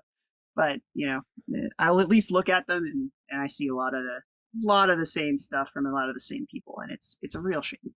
[0.55, 1.21] but you know,
[1.55, 4.21] eh, I'll at least look at them and, and I see a lot of the
[4.63, 7.35] lot of the same stuff from a lot of the same people, and it's it's
[7.35, 7.93] a real shame.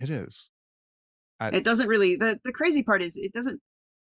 [0.00, 0.50] It is.
[1.40, 1.48] I...
[1.48, 2.16] It doesn't really.
[2.16, 3.60] the The crazy part is it doesn't.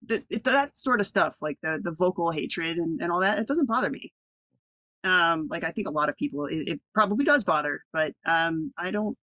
[0.06, 3.40] The, it, that sort of stuff, like the the vocal hatred and, and all that,
[3.40, 4.12] it doesn't bother me.
[5.04, 8.74] Um, like I think a lot of people, it, it probably does bother, but um,
[8.78, 9.18] I don't.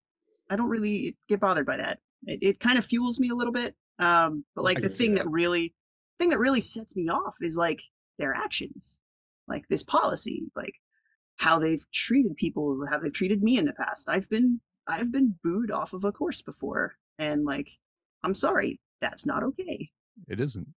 [0.51, 2.01] I don't really get bothered by that.
[2.27, 3.77] It, it kind of fuels me a little bit.
[4.01, 5.25] Um, but like the thing that.
[5.25, 5.75] that really,
[6.19, 7.81] thing that really sets me off is like
[8.19, 9.01] their actions,
[9.47, 10.75] like this policy, like
[11.37, 14.09] how they've treated people, how they've treated me in the past.
[14.09, 14.61] I've been
[14.91, 17.71] I've been booed off of a course before, and like
[18.23, 19.91] I'm sorry, that's not okay.
[20.29, 20.69] It isn't.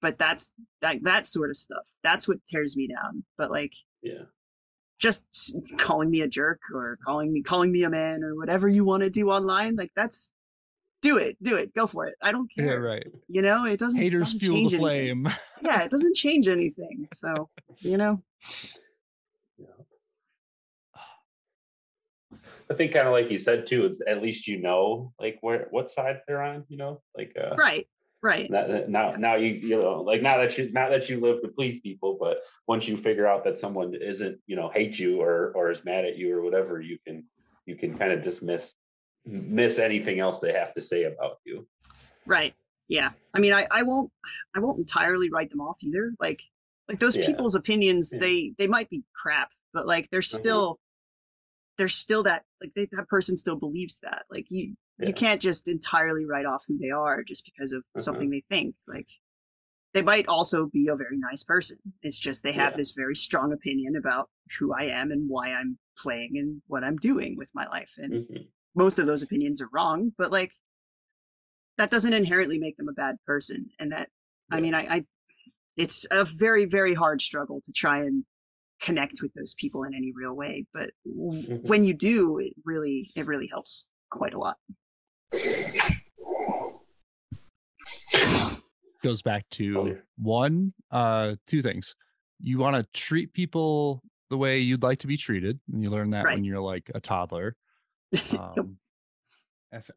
[0.00, 1.86] But that's that that sort of stuff.
[2.02, 3.24] That's what tears me down.
[3.38, 3.72] But like,
[4.02, 4.24] yeah,
[4.98, 5.24] just
[5.78, 9.02] calling me a jerk or calling me calling me a man or whatever you want
[9.02, 10.30] to do online, like that's
[11.02, 12.14] do it, do it, go for it.
[12.22, 12.66] I don't care.
[12.66, 13.06] Yeah, right.
[13.28, 14.00] You know, it doesn't.
[14.00, 15.28] Haters doesn't fuel the flame.
[15.62, 17.08] yeah, it doesn't change anything.
[17.12, 17.48] So
[17.80, 18.22] you know.
[22.70, 25.68] I think kind of like you said too, it's at least you know like where
[25.70, 27.86] what side they're on, you know, like uh right,
[28.22, 28.50] right.
[28.50, 29.16] Now, now, yeah.
[29.18, 32.16] now you you know like now that you not that you live to please people,
[32.18, 35.78] but once you figure out that someone isn't you know hate you or or is
[35.84, 37.24] mad at you or whatever, you can
[37.66, 38.74] you can kind of dismiss
[39.24, 41.66] miss anything else they have to say about you.
[42.26, 42.54] Right.
[42.88, 43.10] Yeah.
[43.34, 44.10] I mean, I I won't
[44.54, 46.12] I won't entirely write them off either.
[46.20, 46.40] Like
[46.88, 47.26] like those yeah.
[47.26, 48.20] people's opinions, yeah.
[48.20, 50.36] they they might be crap, but like they're mm-hmm.
[50.36, 50.80] still
[51.78, 55.08] there's still that like they, that person still believes that like you yeah.
[55.08, 58.02] you can't just entirely write off who they are just because of uh-huh.
[58.02, 59.06] something they think like
[59.94, 62.76] they might also be a very nice person it's just they have yeah.
[62.76, 64.28] this very strong opinion about
[64.58, 68.12] who i am and why i'm playing and what i'm doing with my life and
[68.12, 68.42] mm-hmm.
[68.74, 70.52] most of those opinions are wrong but like
[71.78, 74.08] that doesn't inherently make them a bad person and that
[74.50, 74.56] yeah.
[74.56, 75.04] i mean I, I
[75.76, 78.24] it's a very very hard struggle to try and
[78.80, 80.66] connect with those people in any real way.
[80.72, 81.66] But mm-hmm.
[81.68, 84.56] when you do, it really it really helps quite a lot.
[89.02, 91.94] Goes back to one, uh, two things.
[92.40, 96.10] You want to treat people the way you'd like to be treated, and you learn
[96.10, 96.34] that right.
[96.34, 97.56] when you're like a toddler.
[98.38, 98.78] Um,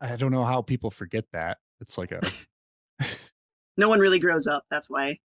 [0.01, 1.57] I don't know how people forget that.
[1.80, 2.19] It's like a
[3.77, 4.63] no one really grows up.
[4.69, 5.19] That's why.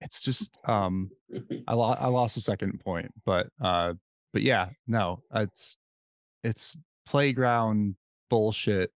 [0.00, 1.10] It's just um,
[1.66, 3.94] I lost I lost a second point, but uh,
[4.32, 5.76] but yeah, no, it's
[6.44, 6.76] it's
[7.06, 7.96] playground
[8.28, 8.92] bullshit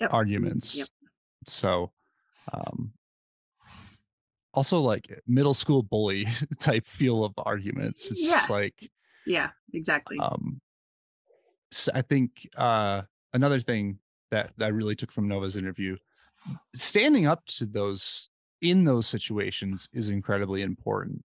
[0.00, 0.12] yep.
[0.12, 0.76] arguments.
[0.76, 0.88] Yep.
[1.46, 1.92] So,
[2.52, 2.92] um,
[4.54, 6.26] also like middle school bully
[6.58, 8.10] type feel of arguments.
[8.10, 8.30] It's yeah.
[8.30, 8.90] just like
[9.26, 10.18] yeah, exactly.
[10.20, 10.60] Um,
[11.72, 13.02] so I think uh
[13.32, 13.98] another thing
[14.30, 15.96] that, that I really took from Nova's interview.
[16.74, 18.30] Standing up to those
[18.60, 21.24] in those situations is incredibly important.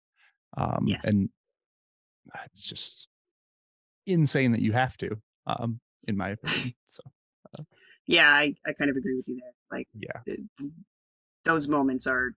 [0.58, 1.06] Um, yes.
[1.06, 1.30] And
[2.46, 3.08] it's just
[4.06, 5.18] insane that you have to,
[5.48, 6.74] um, in my opinion.
[6.88, 7.04] So,
[7.58, 7.64] uh,
[8.06, 9.54] yeah, I, I kind of agree with you there.
[9.72, 10.42] Like, yeah, th-
[11.46, 12.34] those moments are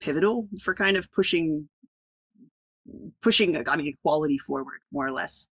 [0.00, 1.68] pivotal for kind of pushing,
[3.20, 5.48] pushing, I mean, equality forward more or less.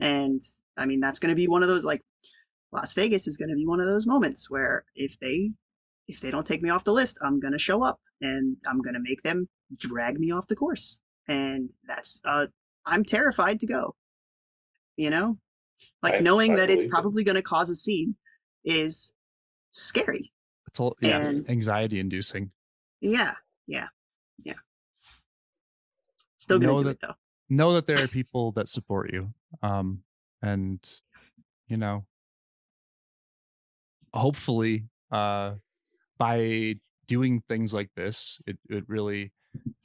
[0.00, 0.42] And
[0.76, 2.02] I mean, that's going to be one of those like
[2.72, 5.52] Las Vegas is going to be one of those moments where if they
[6.08, 8.80] if they don't take me off the list, I'm going to show up and I'm
[8.80, 11.00] going to make them drag me off the course.
[11.28, 12.46] And that's uh
[12.86, 13.94] I'm terrified to go.
[14.96, 15.38] You know?
[16.02, 18.16] Like I, knowing I that it's probably going to cause a scene
[18.64, 19.12] is
[19.70, 20.32] scary.
[20.66, 22.50] It's all yeah, and, anxiety inducing.
[23.00, 23.34] Yeah.
[23.66, 23.88] Yeah.
[24.42, 24.54] Yeah.
[26.38, 27.14] Still going to do that, it though.
[27.50, 29.34] Know that there are people that support you.
[29.62, 30.02] Um
[30.40, 30.80] and
[31.68, 32.06] you know,
[34.14, 35.52] hopefully uh,
[36.18, 36.74] by
[37.06, 39.32] doing things like this, it, it really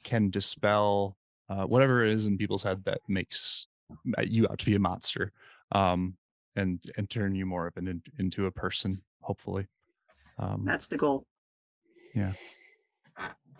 [0.02, 1.16] can dispel
[1.48, 3.66] uh, whatever it is in people's head that makes
[4.22, 5.32] you out to be a monster
[5.72, 6.16] um,
[6.56, 9.66] and and turn you more of an in, into a person hopefully
[10.38, 11.26] um, that's the goal.
[12.14, 12.32] Yeah.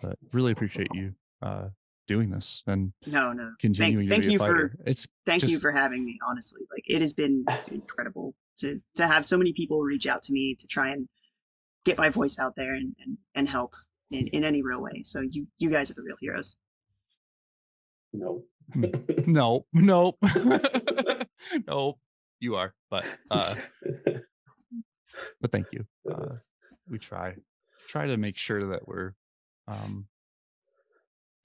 [0.01, 1.69] But really appreciate you uh,
[2.07, 3.51] doing this and no no.
[3.59, 7.01] Continuing thank, thank you for it's thank just, you for having me honestly like it
[7.01, 10.89] has been incredible to to have so many people reach out to me to try
[10.91, 11.07] and
[11.85, 13.75] get my voice out there and and, and help
[14.11, 15.03] in, in any real way.
[15.03, 16.55] So you you guys are the real heroes.
[18.13, 18.43] No.
[19.27, 20.13] no, no,
[21.67, 21.97] no,
[22.39, 23.55] you are, but uh
[25.41, 25.85] but thank you.
[26.11, 26.35] Uh
[26.89, 27.35] we try
[27.87, 29.13] try to make sure that we're
[29.67, 30.07] um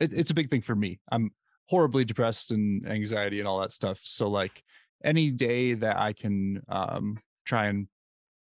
[0.00, 0.98] it, it's a big thing for me.
[1.12, 1.30] I'm
[1.68, 4.00] horribly depressed and anxiety and all that stuff.
[4.02, 4.64] So like
[5.04, 7.86] any day that I can um, try and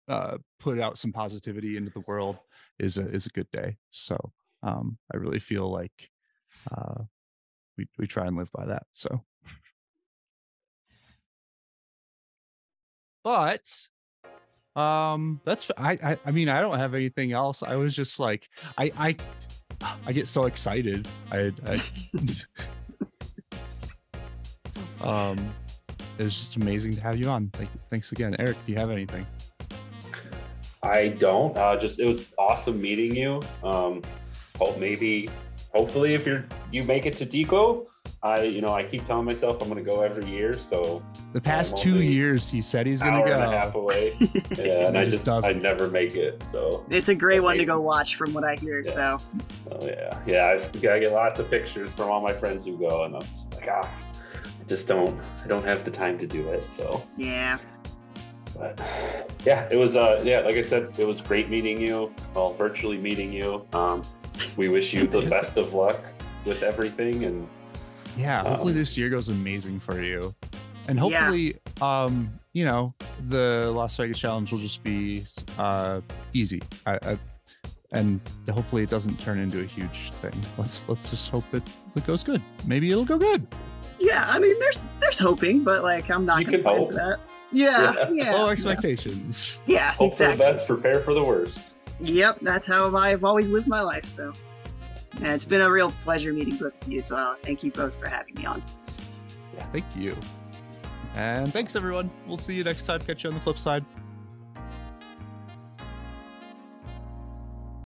[0.07, 2.37] uh, put out some positivity into the world
[2.79, 3.77] is a is a good day.
[3.89, 4.17] So
[4.63, 6.09] um, I really feel like
[6.71, 7.03] uh,
[7.77, 8.83] we we try and live by that.
[8.91, 9.23] So,
[13.23, 13.69] but
[14.75, 17.63] um, that's I, I I mean I don't have anything else.
[17.63, 18.47] I was just like
[18.77, 19.15] I I
[20.05, 21.07] I get so excited.
[21.31, 21.75] I I.
[25.01, 25.53] um
[26.17, 27.51] it was just amazing to have you on.
[27.59, 28.57] Like, thanks again, Eric.
[28.65, 29.27] Do you have anything?
[30.87, 31.55] I don't.
[31.57, 33.41] Uh, just it was awesome meeting you.
[33.63, 34.01] Um,
[34.57, 35.29] hope maybe,
[35.73, 37.87] hopefully, if you're you make it to Deco,
[38.23, 40.57] I you know I keep telling myself I'm going to go every year.
[40.69, 43.35] So the past two years, he said he's going to go.
[43.35, 44.13] And a half away.
[44.57, 46.41] yeah, and I just, just I never make it.
[46.51, 48.81] So it's a great one to go watch, from what I hear.
[48.85, 48.91] Yeah.
[48.91, 49.21] So.
[49.71, 50.45] Oh yeah, yeah.
[50.45, 53.53] I gotta get lots of pictures from all my friends who go, and I'm just
[53.53, 53.89] like ah
[54.43, 56.63] I just don't I don't have the time to do it.
[56.77, 57.59] So yeah.
[58.57, 58.79] But
[59.45, 62.97] yeah, it was uh yeah, like I said, it was great meeting you, well virtually
[62.97, 63.65] meeting you.
[63.73, 64.03] Um
[64.55, 65.99] we wish you the best of luck
[66.45, 67.47] with everything and
[68.17, 70.33] yeah, hopefully um, this year goes amazing for you.
[70.87, 72.03] And hopefully yeah.
[72.03, 72.93] um, you know,
[73.29, 75.25] the Las Vegas challenge will just be
[75.57, 76.01] uh
[76.33, 76.61] easy.
[76.85, 77.19] I, I
[77.91, 80.33] and hopefully it doesn't turn into a huge thing.
[80.57, 81.63] Let's let's just hope it,
[81.95, 82.41] it goes good.
[82.65, 83.47] Maybe it'll go good
[83.99, 87.19] yeah, I mean, there's there's hoping, but like I'm not gonna plan for that.
[87.51, 88.09] Yeah, yeah.
[88.11, 89.59] yeah Low expectations.
[89.65, 90.37] Yeah, Hope exactly.
[90.37, 91.59] For the best, prepare for the worst.
[91.99, 94.05] Yep, that's how I've always lived my life.
[94.05, 94.33] So,
[95.19, 97.01] yeah, it's been a real pleasure meeting both of you.
[97.01, 98.63] So, uh, thank you both for having me on.
[99.55, 100.15] Yeah, thank you.
[101.15, 102.11] And thanks everyone.
[102.27, 102.99] We'll see you next time.
[102.99, 103.83] Catch you on the flip side.